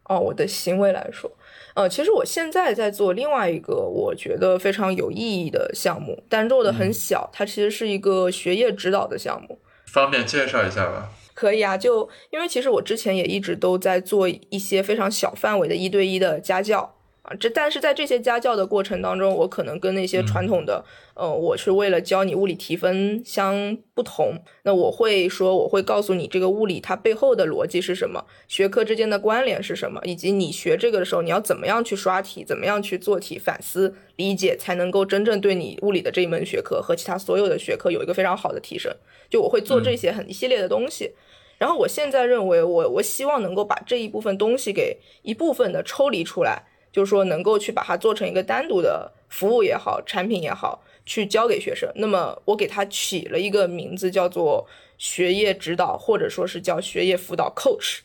[0.04, 1.30] 哦，我的行为来说，
[1.74, 9.58] 呃，其实我现在在做另外一个我觉得非常有意义的项目，但做的很小，它其实是一个学业指导的项目。
[9.86, 11.08] 方便介绍一下吧？
[11.34, 16.96] 可以啊，就因为其实我之前也一直都在做一些非常小范围的一对一的家教。
[17.22, 24.34] 啊，这但是在这些家教的过程当中，我可能跟那些传统的，呃，我是为了教你物理提分相不同。
[24.64, 38.92] 那我会说，我会告诉你这个物理它背后的逻辑是什么，学科之间的关联是什么，以及你学这个的时候你要怎么样去刷题，怎么样去做题反思理解，才能够真正对你物理的这一门学科和其他所有的学科有一个非常好的提升。
[39.30, 41.12] 就我会做这些很一系列的东西。
[41.58, 46.64] 然后我现在认为，我我希望能够把这一部分东西给一部分的抽离出来。
[46.92, 51.90] 就是说，能够去把它做成一个单独的服务也好，产品也好，去教给学生。
[51.96, 58.00] 那么，我给它起了一个名字，叫做学业指导，或者说是叫学业辅导 coach，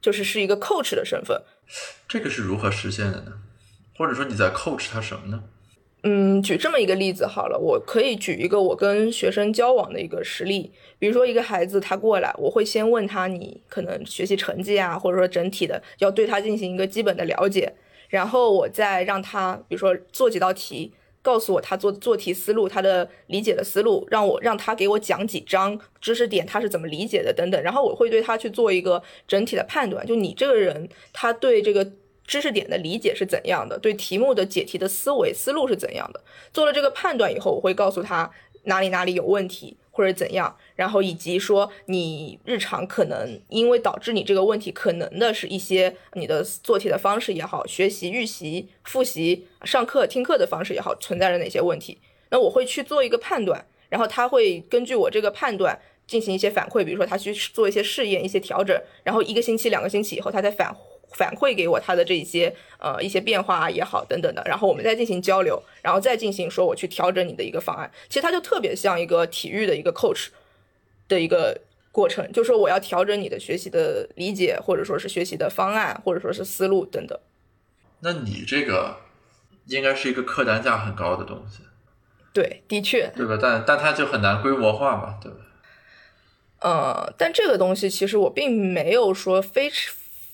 [0.00, 1.42] 就是是一个 coach 的身份。
[2.06, 3.32] 这个是如何实现的呢？
[3.96, 5.42] 或者说你在 coach 他什么呢？
[6.02, 10.70] 嗯，举这么一个例子好了，我可以举一个我跟学生交往的一个实例。
[10.98, 17.74] 比如说，一个孩子他过来，我会先问他你可能学习成绩啊，或者说整体的，要对他进行一个基本的了解。
[18.08, 20.92] 然后我再让他，比如说做几道题，
[21.22, 27.60] 告诉我他做做题思路，他的理解的思路，让我让他给我讲几章知识点，他是怎么理解的等等。
[27.62, 31.90] 然后我会对他去做一个整体的判断，就你这个人，他对这个
[32.26, 36.20] 知识点的理解是怎样的，对题目的解题的思维思路是怎样的。
[36.52, 38.30] 做了这个判断以后，我会告诉他
[38.64, 39.76] 哪里哪里有问题。
[39.96, 51.98] 或者怎样，然后以及说你日常可能因为导致你这个问题，可能的是一些你的做题的方式也好，学习预习、复习、上课听课的方式也好，存在着哪些问题？
[52.28, 60.76] 那我会去做一个判断，然后他会根据我这个判断进行一些反馈，比如说他去做一些试验、一些调整，然后一个星期、两个星期以后，他再反。
[61.12, 67.90] 反馈给我他的这些呃一些变化也好等等的，然后我们再进行交流，然后再进行说我去调整你的一个方案。
[68.08, 70.28] 其实它就特别像一个体育的一个 coach，
[71.08, 71.60] 的一个
[71.92, 77.18] 过程，就说我要调整你的学习的理解，或者说是学习的方案，或者说是思路等等。
[78.00, 78.98] 那你这个
[79.66, 81.62] 应该是一个客单价很高的东西，
[82.34, 83.38] 对，的确，对吧？
[83.40, 85.38] 但但它就很难规模化嘛，对吧？
[86.60, 89.70] 呃，但这个东西其实我并没有说非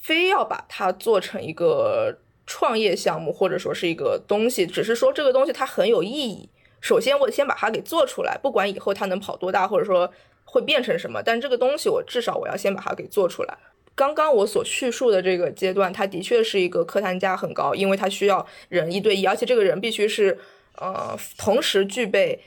[0.03, 6.51] 非要把它做成一个创业项目，或者说是一个东西，只是说这个东西它很有意义。
[6.81, 10.13] 首先，我先把它给做出来，不管以后它能跑多大，或者说
[10.45, 13.57] 会变成什么，但这个东西我至少我要先把它给做出来。
[13.95, 20.39] 刚刚我所叙述的这个阶段，它的确是一个客单价很高，因为它需要人一对一，而且这个人必须是
[20.79, 22.41] 呃同时具备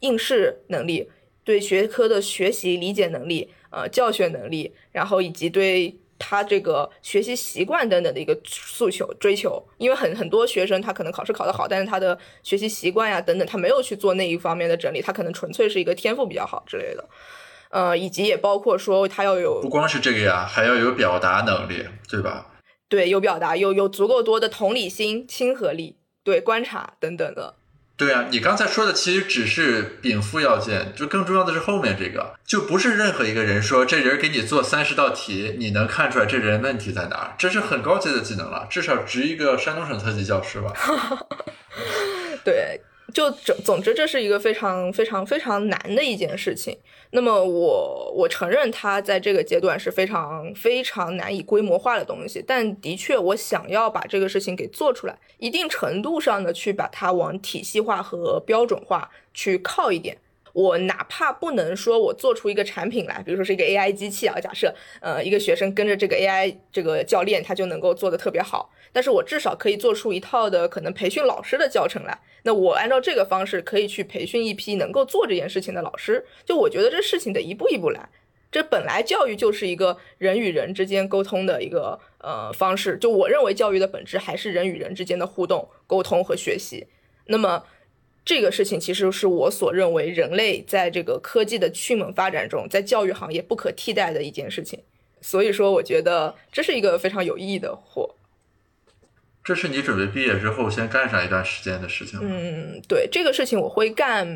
[0.00, 1.08] 应试能力、
[1.44, 9.62] 对学科的学习理解能力、呃教学能力，然后以及对他这个学习习惯等等的一个诉求追求。
[9.78, 17.08] 因为很很多学生他可能考试考得好，但是他的学习习惯呀等等，他没有去做那一方面的整理，他可能纯粹是一个天赋比较好之类的。
[17.70, 22.46] 呃，以及也包括说他要有不光是这个呀，还要有表达能力，对吧？
[22.88, 27.55] 对，有表达，有有足够多的同理心、亲和力，对观察等等的。
[27.96, 40.72] 对啊，你刚才说的其实只是禀赋要件，就更重要的是后面这个，就不是任何一个人说这人给你做三十道题，你能看出来这人问题在哪，这是很高级的技能了，至少值一个山东省特级教师吧。
[42.44, 42.80] 对。
[43.16, 46.76] 就总总之，这是一个非常非常非常难的一件事情。
[47.12, 52.44] 那么，我我承认它在这个阶段是非常非常难以规模化的东西。
[52.46, 60.18] 但的确，我想要把这个事情给做出来，一定程度上的去把它往体系化和标准化去靠一点。
[60.56, 68.72] 我哪怕不能说我做出一个产品来，比如说是一个 AI 机器啊，假设呃一个学生跟着这个 AI 这个教练，他就能够做得特别好。
[68.90, 72.18] 但是我至少可以做出一套的可能培训老师的教程来。
[72.44, 76.24] 那我按照这个方式可以去培训一批能够做这件事情的老师。
[76.46, 78.08] 就我觉得这事情得一步一步来。
[78.50, 82.96] 这本来教育就是一个人与人之间沟通的一个呃方式。
[82.96, 86.86] 就我认为教育的本质还是人与人之间的互动、沟通和学习。
[87.26, 87.64] 那么。
[88.26, 94.80] 这个事情其实是我所认为人类在这个科技的迅猛发展中，在教育行业不可替代的一件事情。
[95.22, 98.16] 所以说，我觉得这是一个非常有意义的活。
[99.44, 102.28] 这是你准备毕业之后先干上一段时间的事情吗？
[102.28, 104.26] 嗯，对，这个事情我会干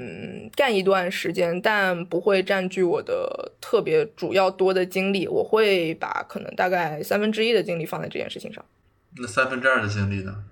[0.54, 5.26] 干一段时间，但不会占据我的特别主要多的精力。
[5.26, 8.64] 我会把可能大概三分之一的精力放在这件事情上。
[9.16, 10.44] 那三分之二的精力呢？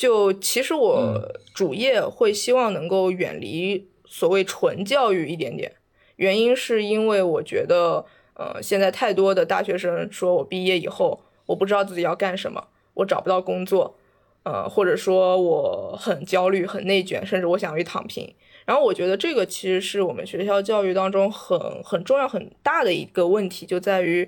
[0.00, 1.20] 就其实我
[1.52, 5.70] 主业会希望能够远离所谓纯教育一点点，
[6.16, 13.98] 原因是因为我觉得，呃，现在太多的大学生说我毕业以后我不知道自己要干什么，我找不到工作，
[14.44, 18.32] 呃，或者说我很焦虑、很内卷，甚至我想去躺平。
[18.64, 24.26] 然后我觉得这个其实是我们学校教育当中很很重要、很大的一个问题，就在于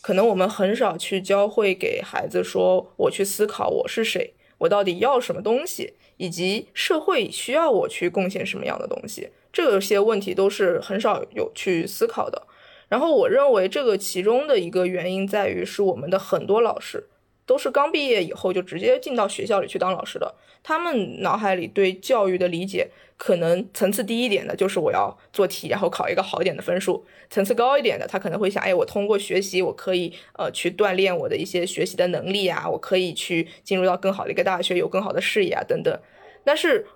[0.00, 4.34] 可能我们很少去教会给孩子说，我去思考我是谁。
[4.60, 12.46] 我到底要什么东西，以及社会需要我去贡献什么样的东西，这些问题都是很少有去思考的。
[12.88, 17.08] 然后我认为这个其中的一个原因在于，是我们的很多老师
[17.50, 20.32] 都是刚毕业以后就直接进到学校里去当老师的，
[20.62, 22.86] 他们脑海里对教育的理解。
[23.16, 36.00] 可能层次低一点的，就是我要做题，然后考一个好一点的分数；层次高一点的，他可能会想，哎，我通过学习，我可以呃去锻炼我的一些学习的能力啊，我可以去进入到更好的一个大学，有更好的视野啊等等。
[36.44, 36.86] 但是，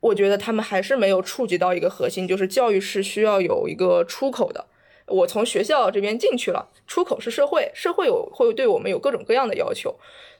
[0.00, 4.66] 我觉得他们还是没有触及到一个核心，就是教育是需要有一个出口的。
[5.10, 9.94] 我从学校这边进去了，出口是社会，社会有会对我们有各种各样的要求。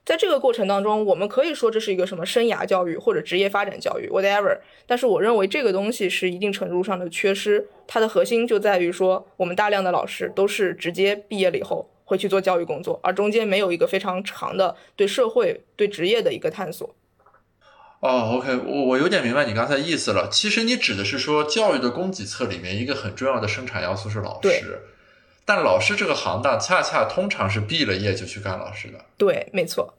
[0.04, 4.56] 在这个过程当中，我们可以说这是一个什么生涯教育或者职业发展教育，whatever。
[4.86, 16.94] 但是我认为这个东西是一定程度上的缺失，它的核心就在于说，我们大量的老师都是直接毕业了以后会去做教育工作，而中间没有一个非常长的对社会、对职业的一个探索。
[18.00, 20.28] 哦，OK，我我有点明白你刚才意思了。
[20.30, 24.80] 其实你指的是说，教育的供给侧里面一个很重要的生产要素是老师。
[25.44, 28.98] 但老师这个行当，恰恰通常是毕了业就去干老师的。
[29.18, 29.92] 对，没错，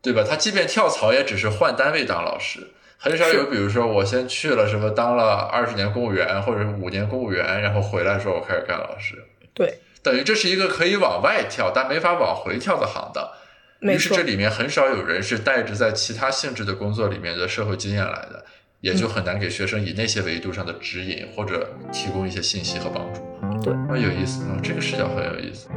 [0.00, 0.22] 对吧？
[0.22, 9.24] 他即便跳槽，也只是换单位当老师，很少有，比如说我先去了什么当了二十年公务员，或者是五年公务员，然后回来说我开始干老师。
[9.54, 13.28] 对，等于这是一个可以往外跳，但没法往回跳的行当。
[13.80, 18.44] 于是这里面很少有人是带着在其他性质的工作里面的社会经验来的，
[18.80, 23.20] 也就很难给学生以那些维度上的指引或者提供一些信息和帮助。
[23.62, 25.68] 对，啊，有意思啊，这个视角很有意思。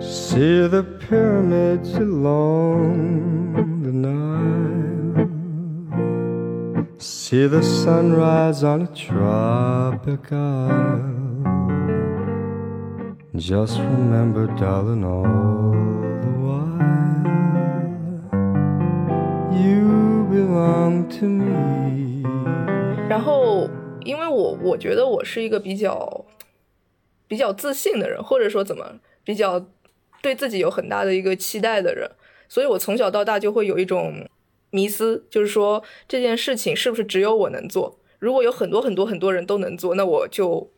[0.00, 5.28] See the pyramids along the Nile.
[6.98, 11.22] See the sunrise on a tropic isle.
[13.36, 16.01] Just remember, darling, all
[20.52, 22.22] belong to me.
[23.08, 23.68] 然后，
[24.04, 26.26] 因为我我觉得我是一个比较
[27.26, 29.64] 比较自信的人，或者说怎么比较
[30.20, 32.10] 对自己有很大的一个期待的人，
[32.48, 34.28] 所以我从小到大就会有一种
[34.70, 37.98] 迷思，就是说这件事情是不是只有我能做？
[38.18, 40.70] 如果有很多很多很多人都能做，那我就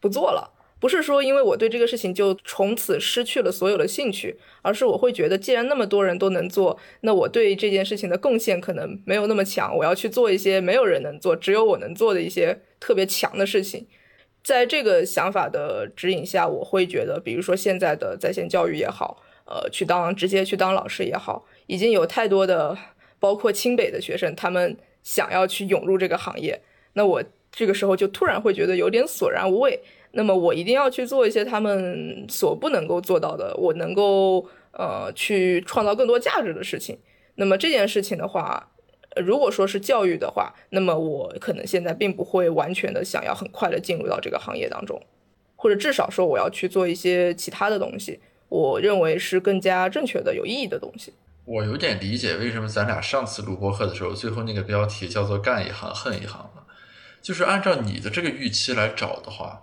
[0.00, 0.50] 不做了。
[0.80, 9.76] 不是说因为我对这个事情就从此失去了所有的兴趣，而是我会觉得，既然那么多人都能做，那我对这件事情的贡献可能没有那么强。
[9.76, 13.86] 我要去做一些没有人能做、只有我能做的一些特别强的事情。
[14.42, 22.74] 在这个想法的指引下，我会觉得，比如说现在的在线教育也好，呃，去当直接去当老师也好，已经有太多的
[23.18, 26.62] 包括清北的学生，他们想要去涌入这个行业。
[26.94, 27.22] 那我
[27.52, 29.78] 这个时候就突然会觉得有点索然无味。
[30.12, 36.98] 那么我一定要去做一些他们所不能够做到的，我能够呃去创造更多价值的事情。
[37.36, 38.70] 那么这件事情的话，
[39.16, 45.00] 如果说是教育的话，那么我可能现在并不会完全的想要很快的进入到这个行业当中，
[45.54, 51.12] 或者至少说我要去做一些其他的东西，我认为是更加正确的、有意义的东西。
[51.44, 56.64] 我有点理解为什么咱俩上次录播课的时候，最后那个标题叫做“干一行恨一行”了，
[57.22, 59.62] 就是按照你的这个预期来找的话。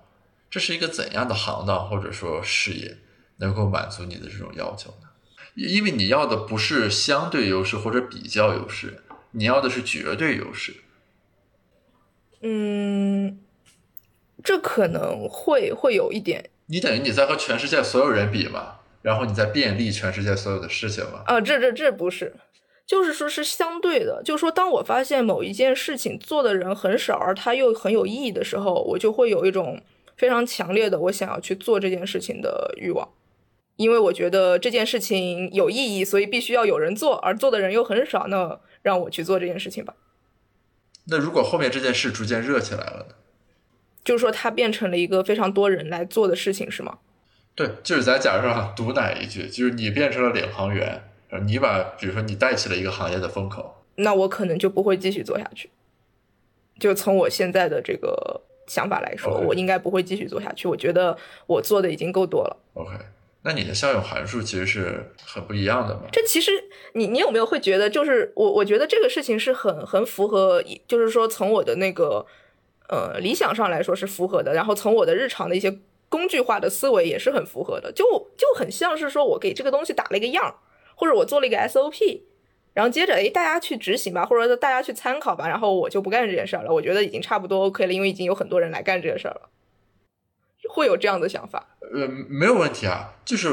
[0.49, 2.97] 这是一个怎样的行当或者说事业
[3.37, 5.07] 能够满足你的这种要求呢？
[5.55, 10.75] 因为你要的不是相对优势或者比较优势，你要的是绝对优势。
[12.41, 13.39] 嗯，
[14.43, 16.51] 这可能会会有一点。
[16.67, 21.23] 你等于你在和全世界所有人比嘛，然后你在便利全世界所有的事情嘛？
[21.25, 22.35] 啊，这这这不是，
[22.85, 29.81] 就是说是相对的，就是说当我发现某一件事情做的人很少，而它又很有意义的时候，我就会有一种。
[30.17, 33.07] 非常强烈的，我想要去做这件事情的欲望，
[33.75, 39.93] 因为我觉得这件事情有意义，所以必须要有人做，而做的人又很少，那让我去做这件事情吧。
[41.05, 43.15] 那如果后面这件事逐渐热起来了呢？
[44.03, 46.97] 就是说，它变成了一个非常多人来做的事情，是吗？
[47.53, 51.03] 对，就是咱假设哈，毒奶一句，就是你变成了领航员，
[51.45, 55.69] 你把，比如说你带起了一个行业的风口，那我可能就不会继续做下去。
[56.79, 58.41] 就从我现在的这个。
[58.67, 60.67] 想法来说，我应该不会继续做下去。
[60.67, 62.57] 我觉得我做的已经够多了。
[62.73, 62.91] OK，
[63.41, 66.01] 那你的效用函数其实是很不一样的嘛？
[66.11, 66.51] 这其实
[66.93, 72.25] 你你有没有会觉得，就是我我觉得这个事情是很很符合，就是说从我的那个
[72.89, 78.05] 呃理想上来说是符合的，然后从我的日常的一些工具化的思维也是很符合的，就
[78.37, 80.55] 就很像是说我给这个东西打了一个样，
[80.95, 82.21] 或者我做了一个 SOP。
[82.77, 85.49] 然后接着，哎，大家去执行吧，或者说大家去参考吧。
[85.49, 86.71] 然后我就不干这件事儿了。
[86.71, 89.49] 我觉得已经差不多 OK 了，因为已经有很多人来干这个事儿了，
[90.69, 91.69] 会有这样的想法。
[91.91, 93.15] 呃，没有问题啊。
[93.25, 93.51] 就是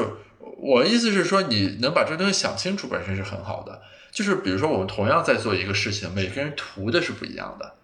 [0.59, 3.81] 我的意思是说，你能把这东西想清楚，本身是很好的。
[4.11, 7.77] 就是比如说，我们同样在做一个事情，每个人图的是不一样的。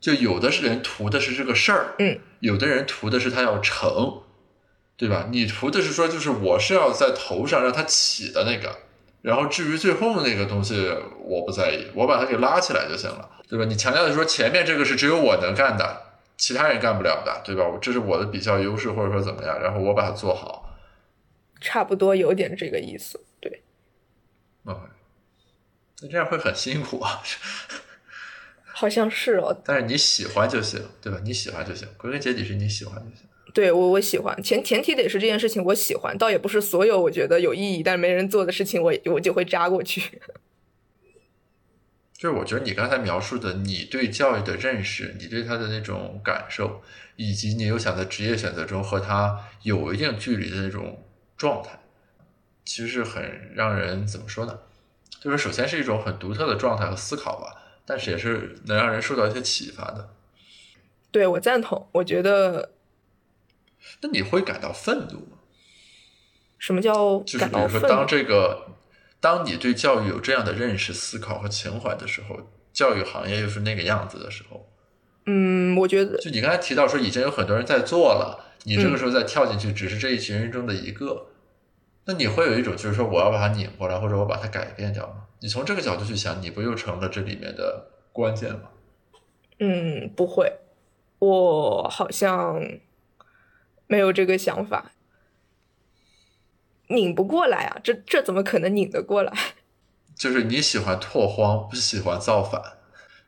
[0.00, 4.22] 就有的是人图的是这个事儿，嗯，有的人图的是他要成，
[4.96, 5.28] 对吧？
[5.30, 8.89] 你图的是说，就是我是要在头上让它起的那个。
[9.22, 10.88] 然后至于最后那个东西，
[11.22, 13.64] 我不在意，我把它给拉起来就行了，对吧？
[13.66, 16.02] 你强调的说前面这个是只有我能干的，
[16.36, 17.64] 其他人干不了的，对吧？
[17.82, 19.60] 这是我的比较优势，或者说怎么样？
[19.60, 20.74] 然后我把它做好，
[21.60, 23.62] 差不多有点这个意思，对。
[24.64, 24.74] 嗯，
[26.00, 27.22] 那这样会很辛苦啊。
[28.72, 29.54] 好像是哦。
[29.64, 31.20] 但是你喜欢就行，对吧？
[31.22, 33.28] 你喜欢就行，归根结底是你喜欢就行。
[33.52, 40.00] 对我我喜欢前前提得是这件事情我喜欢，倒也不是所有我觉得有意义但是没人做的事情我我就会扎过去。
[42.16, 46.82] 就是我觉得你刚才描述的你对教育的认识，你对他的那种感受，
[47.16, 51.02] 以及你有想在职业选择中和他有一定距离的那种
[51.38, 51.80] 状态，
[52.64, 54.58] 其实是很让人怎么说呢？
[55.18, 60.10] 就是首先是一种很独特的状态和思考吧，但是也是能让人受到一些启发的。
[61.10, 62.72] 对我赞同，我觉得。
[64.02, 65.38] 那你会感到愤怒吗？
[66.58, 68.76] 什么叫就是比如说，当这个，
[69.18, 72.38] 当你对教育有这样的认识、思考和情怀的时候，
[72.70, 74.68] 教育行业又是那个样子的时候，
[75.24, 81.28] 嗯，我觉得，就你刚才提到说，已经有很多人在做了，你这个时候再跳进去，只是这一群人中的一个，
[82.04, 85.28] 那你会有一种就是说，我要把它拧过来，或者我把它改变掉吗？
[85.40, 88.68] 你从这个角度去想，你不又成了这里面的关键吗？
[89.60, 90.58] 嗯，不会，
[91.20, 92.62] 我好像。
[93.90, 94.92] 没有这个想法，
[96.86, 97.80] 拧不过来啊！
[97.82, 99.32] 这这怎么可能拧得过来？
[100.16, 102.62] 就是你喜欢拓荒，不喜欢造反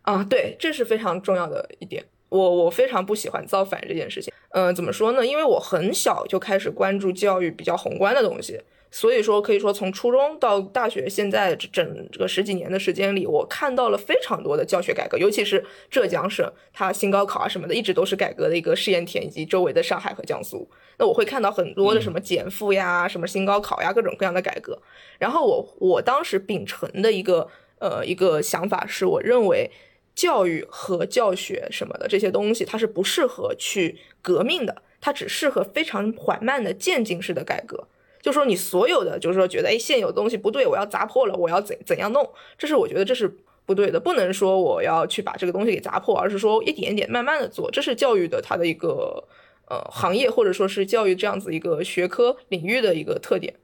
[0.02, 0.22] 啊！
[0.22, 2.04] 对，这是非常重要的一点。
[2.28, 4.32] 我我非常不喜欢造反这件事情。
[4.50, 5.26] 嗯、怎么说呢？
[5.26, 8.62] 因为我很小就开始关注教育比较宏观的东西，
[8.94, 20.68] 所以说可以说从初中到大学，现在这整这个十几年的时间里，我看到了非常多的教学改革，尤其是浙江省，它新高考啊什么的，一直都是改革的一个试验田，以及周围的上海和江苏。
[20.98, 24.78] 那我会看到很多的什么减负呀、什么新高考呀，各种各样的改革。
[25.18, 29.70] 然后我我当时秉承的一个呃一个想法是，我认为
[30.14, 37.88] 教育和教学什么的这些东西，它是不适合去革命的，它只适合非常缓慢的渐进式的改革。
[38.22, 43.30] 就说你所有的，就是说觉得哎现有的东西不对，我要砸破了，我要怎怎样弄，这是我觉得这是
[43.66, 49.28] 不对的，不能说我要去把这个东西给砸破，而是说一点一点慢慢的做，这是教育的它的一个
[49.68, 53.54] 呃行业或者说是教育这样子一个学科领域的一个特点。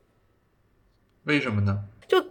[1.24, 1.84] 为什么呢？
[2.08, 2.24] 就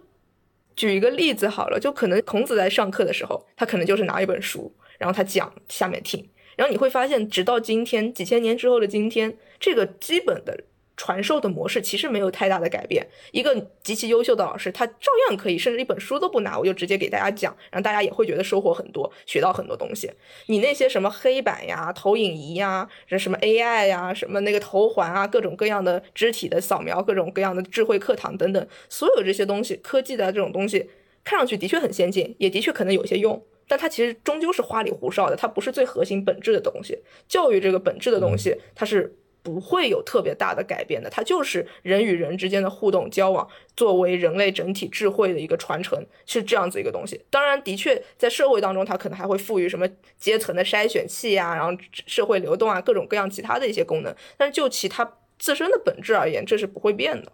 [0.76, 10.64] 举一个例子好了，就可能孔子在上课的时候，他可能就是拿一本书，然后他讲，下面听，然后你会发现，直到今天，几千年之后的今天，这个基本的
[10.98, 13.06] 传授的模式其实没有太大的改变。
[13.30, 20.10] 一个极其优秀的老师，他照样可以，甚至一本书都不拿，我就直接给大家讲，然后大家也会觉得收获很多，学到很多东西。
[20.46, 30.90] 你那些什么黑板呀、投影仪呀、这什么 AI 呀、什么那个头环啊，各种各样的肢体的扫描，各种各样的智慧课堂等等，所有这些东西，科技的这种东西，
[31.22, 33.40] 看上去的确很先进，也的确可能有些用。
[33.70, 36.98] 但它其实终究是花里胡哨的，它不是最核心本质的东西。
[37.28, 39.14] 教育这个本质的东西，它是
[39.48, 47.24] 不会有特别大的改变的，它就是人与人之间的互动交往，作为人类整体智慧的一个传承，是这样子一个东西。
[47.30, 49.88] 当然，的确在社会当中，它可能还会赋予什么
[50.18, 54.14] 阶层的筛选器呀，然后社会流动啊，各种各样其他的一些功能。
[54.36, 57.32] 但是就其它自身的本质而言，这是不会变的。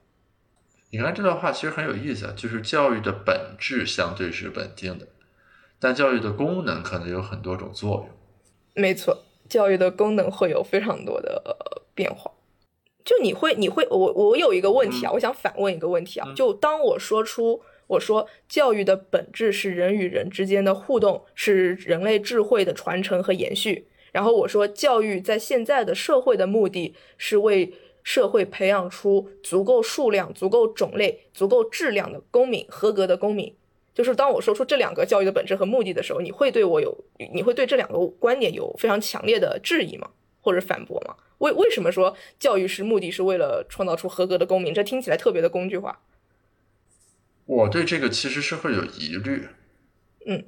[0.90, 5.08] 你看这段话其实很有意思啊，就是教育的本质相对是稳定的，
[5.80, 8.08] 但教育的功能可能有很多种作用。
[8.74, 12.30] 没错，教育的功能会有非常多的呃变化。
[13.04, 33.54] 就你会，你会，我我有一个问题啊，我想反问一个问题啊，就当我说出我说教育的本质是人与人之间的互动，是人类智慧的传承和延续，然后我说教育在现在的社会的目的是为社会培养出足够数量、足够种类、足够质量的公民，合格的公民。
[33.92, 36.96] 就是当我说出这两个教育的本质和目的的时候，你会对我有，
[37.34, 40.08] 你会对这两个观点有非常强烈的质疑吗？
[40.44, 41.16] 或者反驳吗？
[41.38, 44.74] 为为什么说教育是目的是为了创造出合格的公民？
[44.74, 46.00] 这听起来特别的工具化。
[47.46, 49.48] 我对这个其实是会有疑虑。
[50.26, 50.44] 嗯，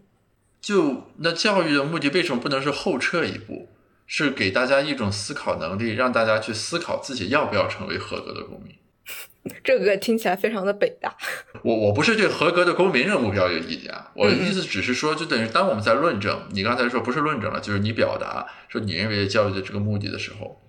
[0.60, 3.68] 就那教育的目的为什么不能是后撤一步，
[4.06, 8.74] 是给大家一种思考能力，让大家去思考自己要不要成为合格的公民？
[9.62, 11.16] 这个听起来非常的北大。
[11.62, 20.60] 我我不是对合格的公民这个目标有意见啊，我的意思只是说，就等于当我们在论证，你刚才说不是论证了，就是你表达说你认为教育的这个目的的时候，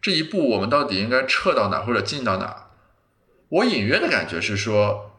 [0.00, 2.66] 这一步我们到底应该撤到哪或者进到哪？
[3.48, 5.12] 我隐约的感觉是说，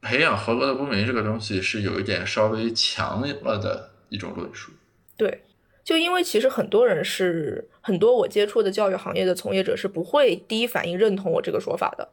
[0.00, 4.70] 培养合格的公民这个东西是有一点稍微强了的一种论述。
[5.16, 5.42] 对，
[5.84, 12.08] 就因为其实很多人是很多我接触的教育行业的从业者是不会第一反应认同我这个说法的。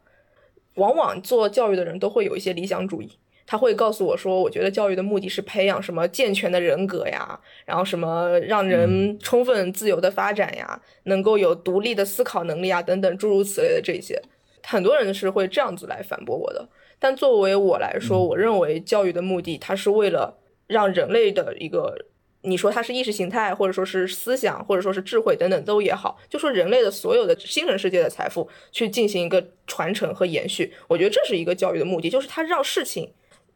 [0.76, 3.10] 往往做教育的人都会有一些理想主义，
[3.46, 14.22] 他会告诉我说，我觉得教育的目的是培养什么健全的人格呀，然后什么让人充分自由的发展呀，能够有独立的思考能力啊，等等诸如此类的这些，
[14.64, 16.68] 很多人是会这样子来反驳我的。
[16.98, 22.06] 但作为我来说，我认为教育的目的，它是为了让人类的一个。
[22.42, 33.12] 你说它是意识形态，或者说是思想，或者说是智慧等等都也好，就说人类的所有的精神世界的财富去进行一个传承和延续，我觉得这是一个教育的目的，就是它让事情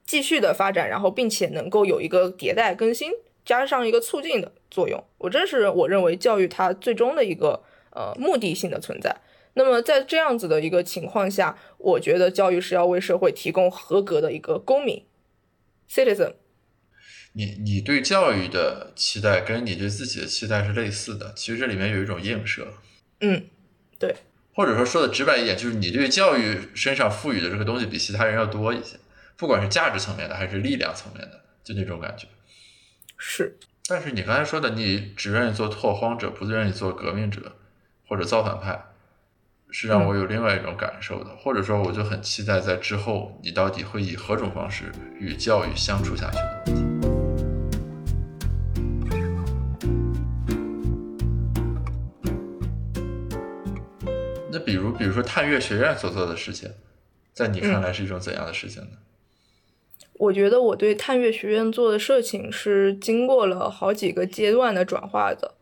[0.05, 3.13] 继续的发展，然后并且能够有一个迭代更新，
[3.45, 5.01] 加上一个促进的作用。
[5.17, 9.15] 我这是我认为教育它最终的一个呃目的性的存在。
[9.53, 15.05] 那么在这样子的一个情况下，我觉得教育是要为社会提供合格的一个公民
[15.89, 16.34] citizen。
[17.34, 22.67] 你你对教育的期待跟你对自己的期待是类似的，其实这里面有一种映射。
[23.19, 23.45] 嗯，
[23.99, 24.15] 对。
[24.55, 28.97] 或者说说的直白一点，就是你对教育身上赋予的这个东西比其他人要多一些，
[29.36, 32.27] 不管是价值层面的还是力量层面的，就那种感觉。
[33.17, 33.57] 是。
[33.88, 37.55] 但是你刚才说的，你只愿意做拓荒者，不愿意做革命者
[38.07, 38.79] 或者造反派，
[39.71, 41.36] 是让我有另外一种感受的。
[41.38, 46.92] 或者说，我就很期待在之后，你到底会以何种方式与教育相处下去的问题。
[54.74, 56.67] 比如，比如说探月学院所做的事情，
[57.32, 58.97] 在你看来是一种怎样的事情呢？
[60.13, 65.53] 我觉得我对探月学院做的事情是经过了好几个阶段的转化的。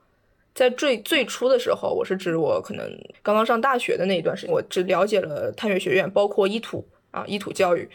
[0.55, 2.89] 在最最初的时候，我是指我可能
[3.21, 7.89] 刚刚上大学的那一段时间，我只了解了探月学院，包括一土啊，一土教育。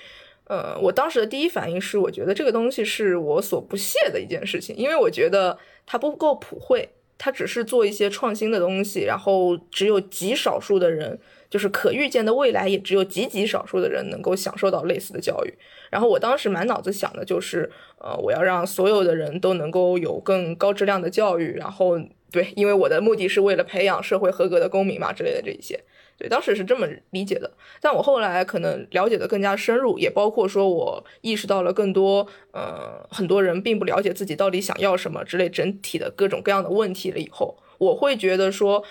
[0.45, 6.89] 呃，我当时的第一反应是，我觉得这个东西是我所不屑的一件事情，因为我觉得它不够普惠，
[7.19, 15.55] 他只是做一些创新的东西，然后只有极少数的人，就是可预见的未来也只有极极少数的人能够享受到类似的教育。
[15.91, 21.99] 然后我当时满脑子想的就是，呃，我要让所有的人都能够有更高质量的教育，然后
[22.31, 25.81] 对，因为我的目的是为了培养社会合格的公民嘛之类的这一些。
[26.19, 38.83] 对，当时是这么理解的，但我后来可能了解的更加深入，也包括说我意识到了更多，呃，很多人并不了解自己到底想要什么之类整体的各种各样的问题了以后，我会觉得说，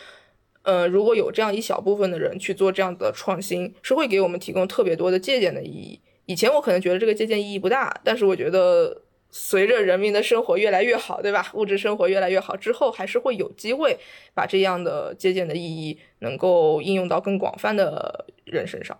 [0.62, 6.00] 呃，如果有这样一小部分的人去做这样的创新，是会给我们提供特别多的借鉴的意义。
[6.28, 9.02] 以前我可能觉得这个借鉴意义不大，但是我觉得。
[9.38, 11.52] 随着人民的生活越来越好，对吧？
[11.56, 14.00] 物质生活越来越好之后，还是会有机会
[14.34, 18.98] 把这样的借鉴的意义能够应用到更广泛的人身上。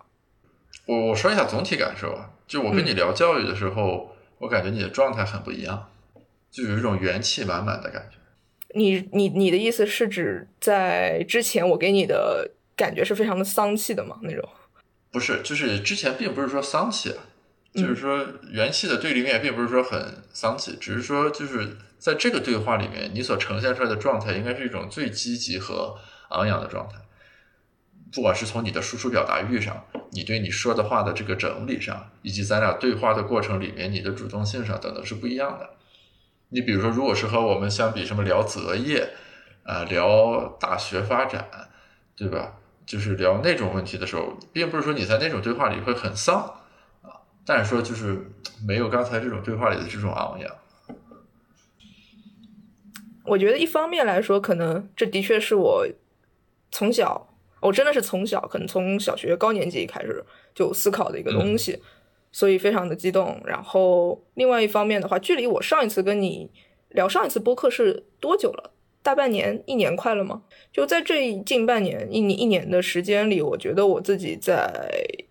[0.84, 5.88] 我我说一下总体感受啊，就我跟你聊教育的时候，我感觉你的状态很不一样，
[6.50, 8.18] 就有一种元气满满的感觉。
[8.74, 14.18] 你你你的意思是指在之前我给你的感觉是非常的丧气的吗？
[14.20, 14.46] 那种？
[15.10, 17.14] 不是，就是之前并不是说丧气。
[17.76, 25.96] 就是说，元气的对立面并不是说很丧气，只是说，就是在这个对话里面，你所呈现出来的状态应该是一种最积极和
[26.30, 26.96] 昂扬的状态。
[28.12, 35.70] 不管是从你的输出表达欲上，你对你说的话的这个整理上，以及咱俩对话的过程里面你的主动性上等等是不一样的。
[36.48, 39.10] 你比如说，如果是和我们相比，什么聊择业
[39.64, 41.46] 啊，聊大学发展，
[42.16, 42.54] 对吧？
[42.86, 46.55] 就是聊那种问题的时候，并不是说你在那种对话里会很丧。
[47.46, 48.28] 但是说就是
[48.66, 50.50] 没有刚才这种对话里的这种昂扬。
[53.24, 55.86] 我觉得一方面来说，可能这的确是我
[56.70, 60.24] 从小，我真的是从小，可能从小学高年级开始
[60.54, 61.80] 就思考的一个东西，
[62.32, 63.40] 所以非常的激动。
[63.44, 66.50] 然后另外一方面的话，距离我上一次跟你
[66.88, 68.72] 聊上一次播客是多久了？
[69.02, 70.42] 大半年、一年快了吗？
[70.72, 75.25] 就在这近半年、一年一年的时间里，我觉得我自己在。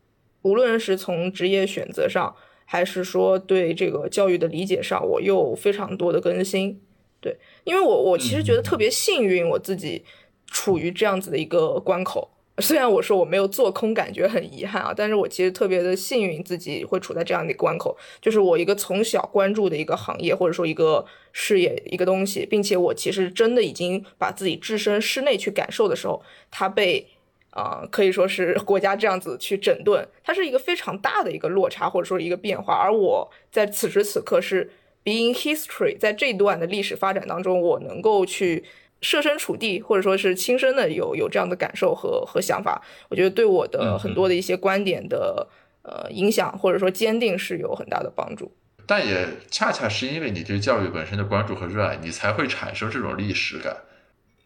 [0.45, 2.35] 无论是从职业选择上，
[2.65, 6.79] 还是说对这个教育的理解上，我又非常多的更新。
[7.19, 10.05] 对，因为我我其实觉得特别幸运，我自己
[10.45, 12.29] 处于这样子的一个关口。
[12.59, 26.21] 虽然我说我没有做空，感觉很遗憾啊，但是我其实特别的幸运，自己会处在这样的一个关口，就是我一个从小关注的一个行业，或者说一个事业一个东西，并且我其实真的已经把自己置身室内去感受的时候，
[26.51, 27.07] 它被。
[27.55, 32.73] 啊，可以说是国家这样子去整顿，它是一个非常大的一个落差，或者说一个变化。
[32.75, 34.69] 而我在此时此刻是
[35.05, 38.65] being history，在这段的历史发展当中，我能够去
[38.99, 45.47] 设身处地，或者说是亲身的有有这样的感受和和想法，我觉得对我的很多的一些观点的
[45.83, 48.51] 呃影响，或者说坚定是有很大的帮助。
[48.85, 53.77] 但也恰恰是因为你对教育本身的关注和热爱，你才会产生这种历史感。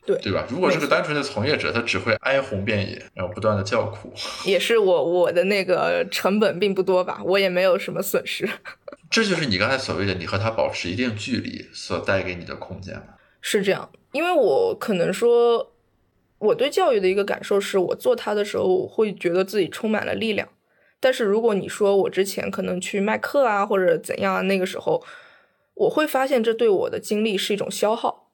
[0.05, 0.45] 对对吧？
[0.49, 4.11] 如果是个单纯的从业者，他只会哀鸿遍野，然后不断的叫苦。
[4.45, 8.49] 也是我我的那个成本并不多吧，我也没有什么损失。
[9.11, 13.01] 这就是你刚才所谓的你和他保持一定距离所带给你的空间
[13.41, 15.73] 是这样，因为我可能说，
[16.39, 20.47] 我对教育的一个感受是，我做它的时候我会觉得自己充满了力量。
[20.99, 25.03] 但是如果你说我之前可能去卖课啊或者怎样，那个时候
[25.73, 28.28] 我会发现这对我的精力是一种消耗。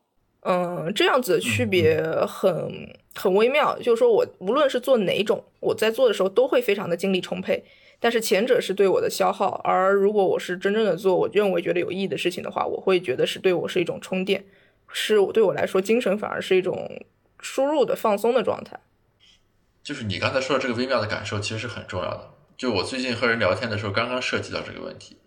[0.48, 7.64] 嗯，这样子的区别很很微妙，就是说我无论是做哪种，我在做的时候都会非常的精力充沛，
[8.00, 14.46] 但是前者是对我的消耗，而如果我是真正的做我认为觉得有意义的事情的话，我会觉得是对我是一种充电，
[14.88, 17.04] 是对我来说精神反而是一种
[17.40, 18.80] 输入的放松的状态。
[19.82, 22.30] 就是你刚才说的这个微妙的感受，其实是很重要的。
[22.56, 25.18] 就我最近和人聊天的时候，刚刚涉及到这个问题，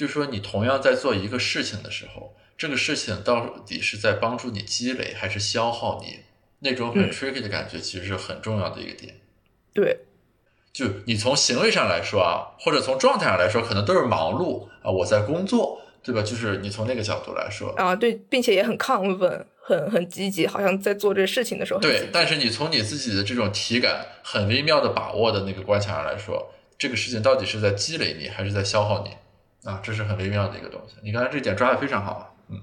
[0.00, 2.34] 就是说你同样在做一个事情的时候。
[2.56, 6.20] 这个事情到底是在帮助你积累，还是消耗你？
[6.60, 9.14] 那种很 tricky 的感觉，其实是很重要的一个点。
[9.74, 9.98] 对，
[10.72, 16.22] 就你从行为上来说啊，或者从状态上来说，可能都是忙碌啊，我在工作，对吧？
[16.22, 21.80] 就是你从那个角度来说啊，对，并且也很亢奋，很很积极，好像在做这事情的时候。
[21.80, 29.10] 对，但是你从你自己的这种体感很微妙的把握的那个关卡上来说，这个事情到底是在积累你，还是在消耗你？
[29.64, 30.94] 啊，这是很微妙的一个东西。
[31.02, 32.36] 你刚才这点抓的非常好。
[32.48, 32.60] 嗯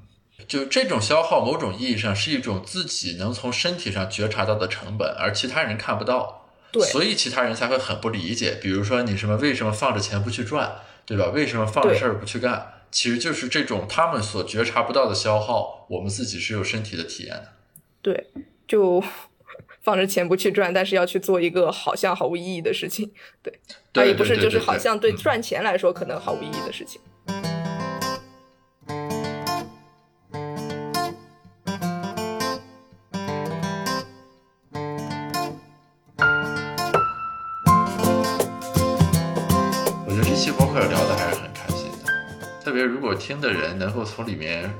[0.47, 8.57] 就这种消耗，某种意义上是一种自己能从身体上觉察到的成本，而其他人看不到，对，所以其他人才会很不理解。
[8.61, 10.75] 比如说你什么为什么放着钱不去赚，
[11.07, 11.31] 对吧？
[11.33, 12.73] 为什么放着事儿不去干？
[12.91, 17.53] 其实就是这种他们所觉察不到的消耗，我们自己是有身体的体验的。
[18.03, 18.27] 对，
[18.67, 19.03] 就
[19.81, 23.11] 放着钱不去赚，但是要去做一个好像毫无意义的事情。
[23.41, 23.59] 对，
[23.97, 27.01] 啊，对也不是，就是好像对嗯赚钱来说可能毫无意义的事情。
[40.05, 42.11] 我觉得这期播客聊的还是很开心的，
[42.63, 44.71] 特别如果听的人能够从里面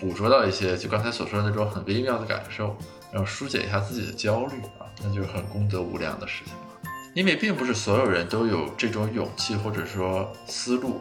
[0.00, 2.76] 捕捉到一些就刚才所说的那种很微妙的感受，
[3.12, 6.69] 然后疏解一下自己的焦虑啊，那就是很功德无量的事情了。
[7.12, 11.00] 因为并不是所有人都有这种勇气或者说思路，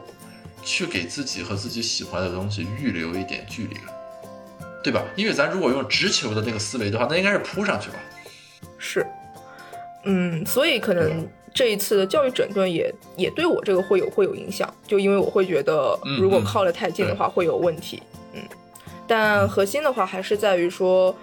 [0.64, 3.84] 去给自己和自己喜欢的东西预留一点距离感，
[4.84, 5.03] 对吧？
[5.16, 7.95] 因为咱如果用直球的那个思维的话，那应该是扑上去吧。
[8.78, 9.05] 是，
[10.03, 18.01] 嗯，所以可能这一次的教育整顿也也对我这个会有会有影响，就因为我会觉得嗯如果嗯靠得太近的话会有问题，
[18.34, 18.41] 嗯，
[19.07, 21.16] 但核心的话还是在于说。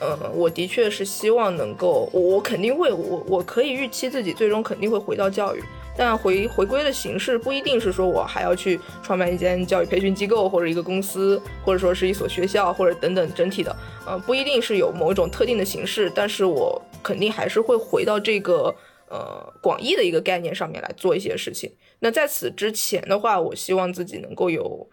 [0.00, 5.62] 呃，我的确是希望能够，我我肯定会，我我可以预期自己最终肯定会回到教育，
[5.94, 13.76] 但回回归的形式不一定是说我还要去创办一间教育培训机构或者一个公司，或者说是一所学校或者等等整体的，
[14.06, 18.74] 呃，不一定是有某一种特定的形式，但是我肯定还是会回到这个
[19.10, 21.70] 呃广义的一个概念上面来做一些事情。
[21.98, 24.88] 那在此之前的话，我希望自己能够有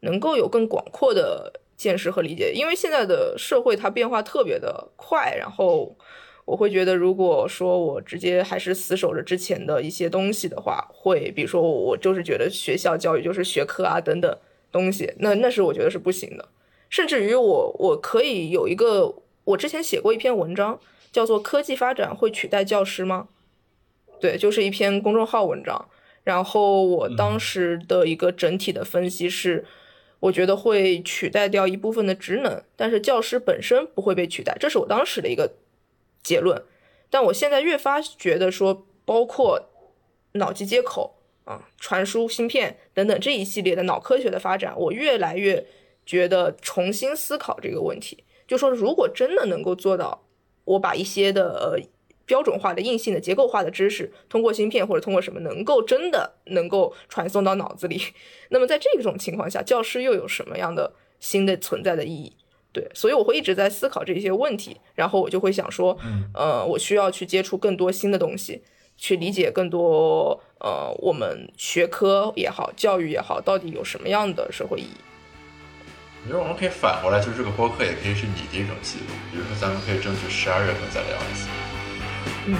[0.00, 5.96] 能够有更广阔的见识和理解，因为现在的社会它变化特别的快，然后
[6.44, 14.38] 我会觉得，如果说我直接还是死守着之前的一些东西的话，会比如说我就是觉得学校教育就是学科啊等等
[14.70, 16.48] 东西，那那是我觉得是不行的。
[16.88, 19.12] 甚至于我我可以有一个，
[19.44, 20.78] 我之前写过一篇文章，
[21.10, 23.26] 叫做《科技发展会取代教师吗》？
[24.20, 25.88] 对，就是一篇公众号文章。
[26.24, 29.64] 然后我当时的一个整体的分析是，
[30.22, 35.52] 我觉得会取代掉一部分的职能，但是教师本身不会被取代，这是我当时的一个
[36.22, 36.62] 结论。
[37.10, 39.68] 但我现在越发觉得说，包括
[40.34, 45.66] 脑机接口啊、传输芯片等等这一系列的脑科学的发展，我越来越
[46.06, 50.22] 觉得重新思考这个问题，就说如果真的能够做到，
[50.64, 51.80] 我把一些的呃
[52.26, 58.00] 标准化的、硬性的、结构化的知识，通过芯片或者通过什么，能够真的能够传送到脑子里，
[58.50, 62.32] 那么在这种情况下，教师又有什么样的新的存在的意义？
[62.72, 65.98] 对，所以我会一直在思考这些问题，然后我就会想说，
[66.32, 68.62] 呃，我需要去接触更多新的东西，
[68.96, 74.96] 去理解更多呃我们学科也好，教育也好，到底有什么样的社会意义。
[76.24, 79.12] 我觉得我们可以反过来，就是这个播客也可以是你的一种记录。
[79.30, 81.48] 比如说，咱们可以争取十二月份再聊一次。
[82.46, 82.54] 嗯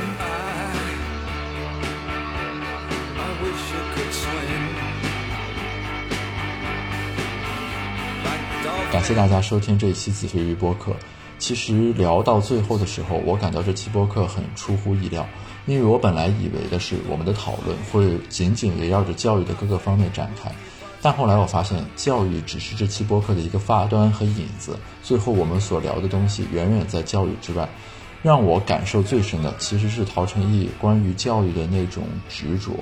[3.16, 4.62] ，I wish I could swim.
[8.22, 8.92] Like dolphins.
[8.92, 10.94] 感谢大家收听这一期子非鱼播客。
[11.38, 15.28] 其实聊到最后的时候，我感到这期播客很出乎意料，
[15.66, 20.54] 因为我本来以为的是我们的讨论会紧紧围绕着教育的各个方面展开，
[21.00, 27.68] 但后来我发现教育只是这期播客的一个发端和引子，最后我们所聊的东西远远在教育之外。
[28.23, 32.73] 让我感受最深的其实是陶成义关于教育的那种执着，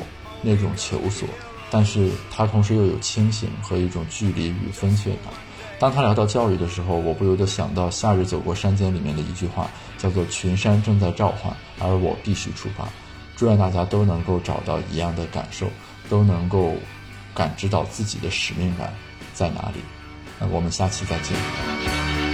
[0.43, 1.27] 那种求索，
[1.71, 5.33] 但是他同时又有清醒和一种距离与分寸感。
[5.79, 9.67] 当他聊到教育的时候，我不由得想到《夏日走过山间》里面的一句话，
[9.97, 12.87] 叫做“群山正在召唤，而我必须出发”。
[13.35, 15.67] 祝愿大家都能够找到一样的感受，
[16.11, 16.75] 都能够
[17.35, 18.93] 感知到自己的使命感
[19.33, 19.81] 在哪里。
[20.39, 22.30] 那我们下期再见。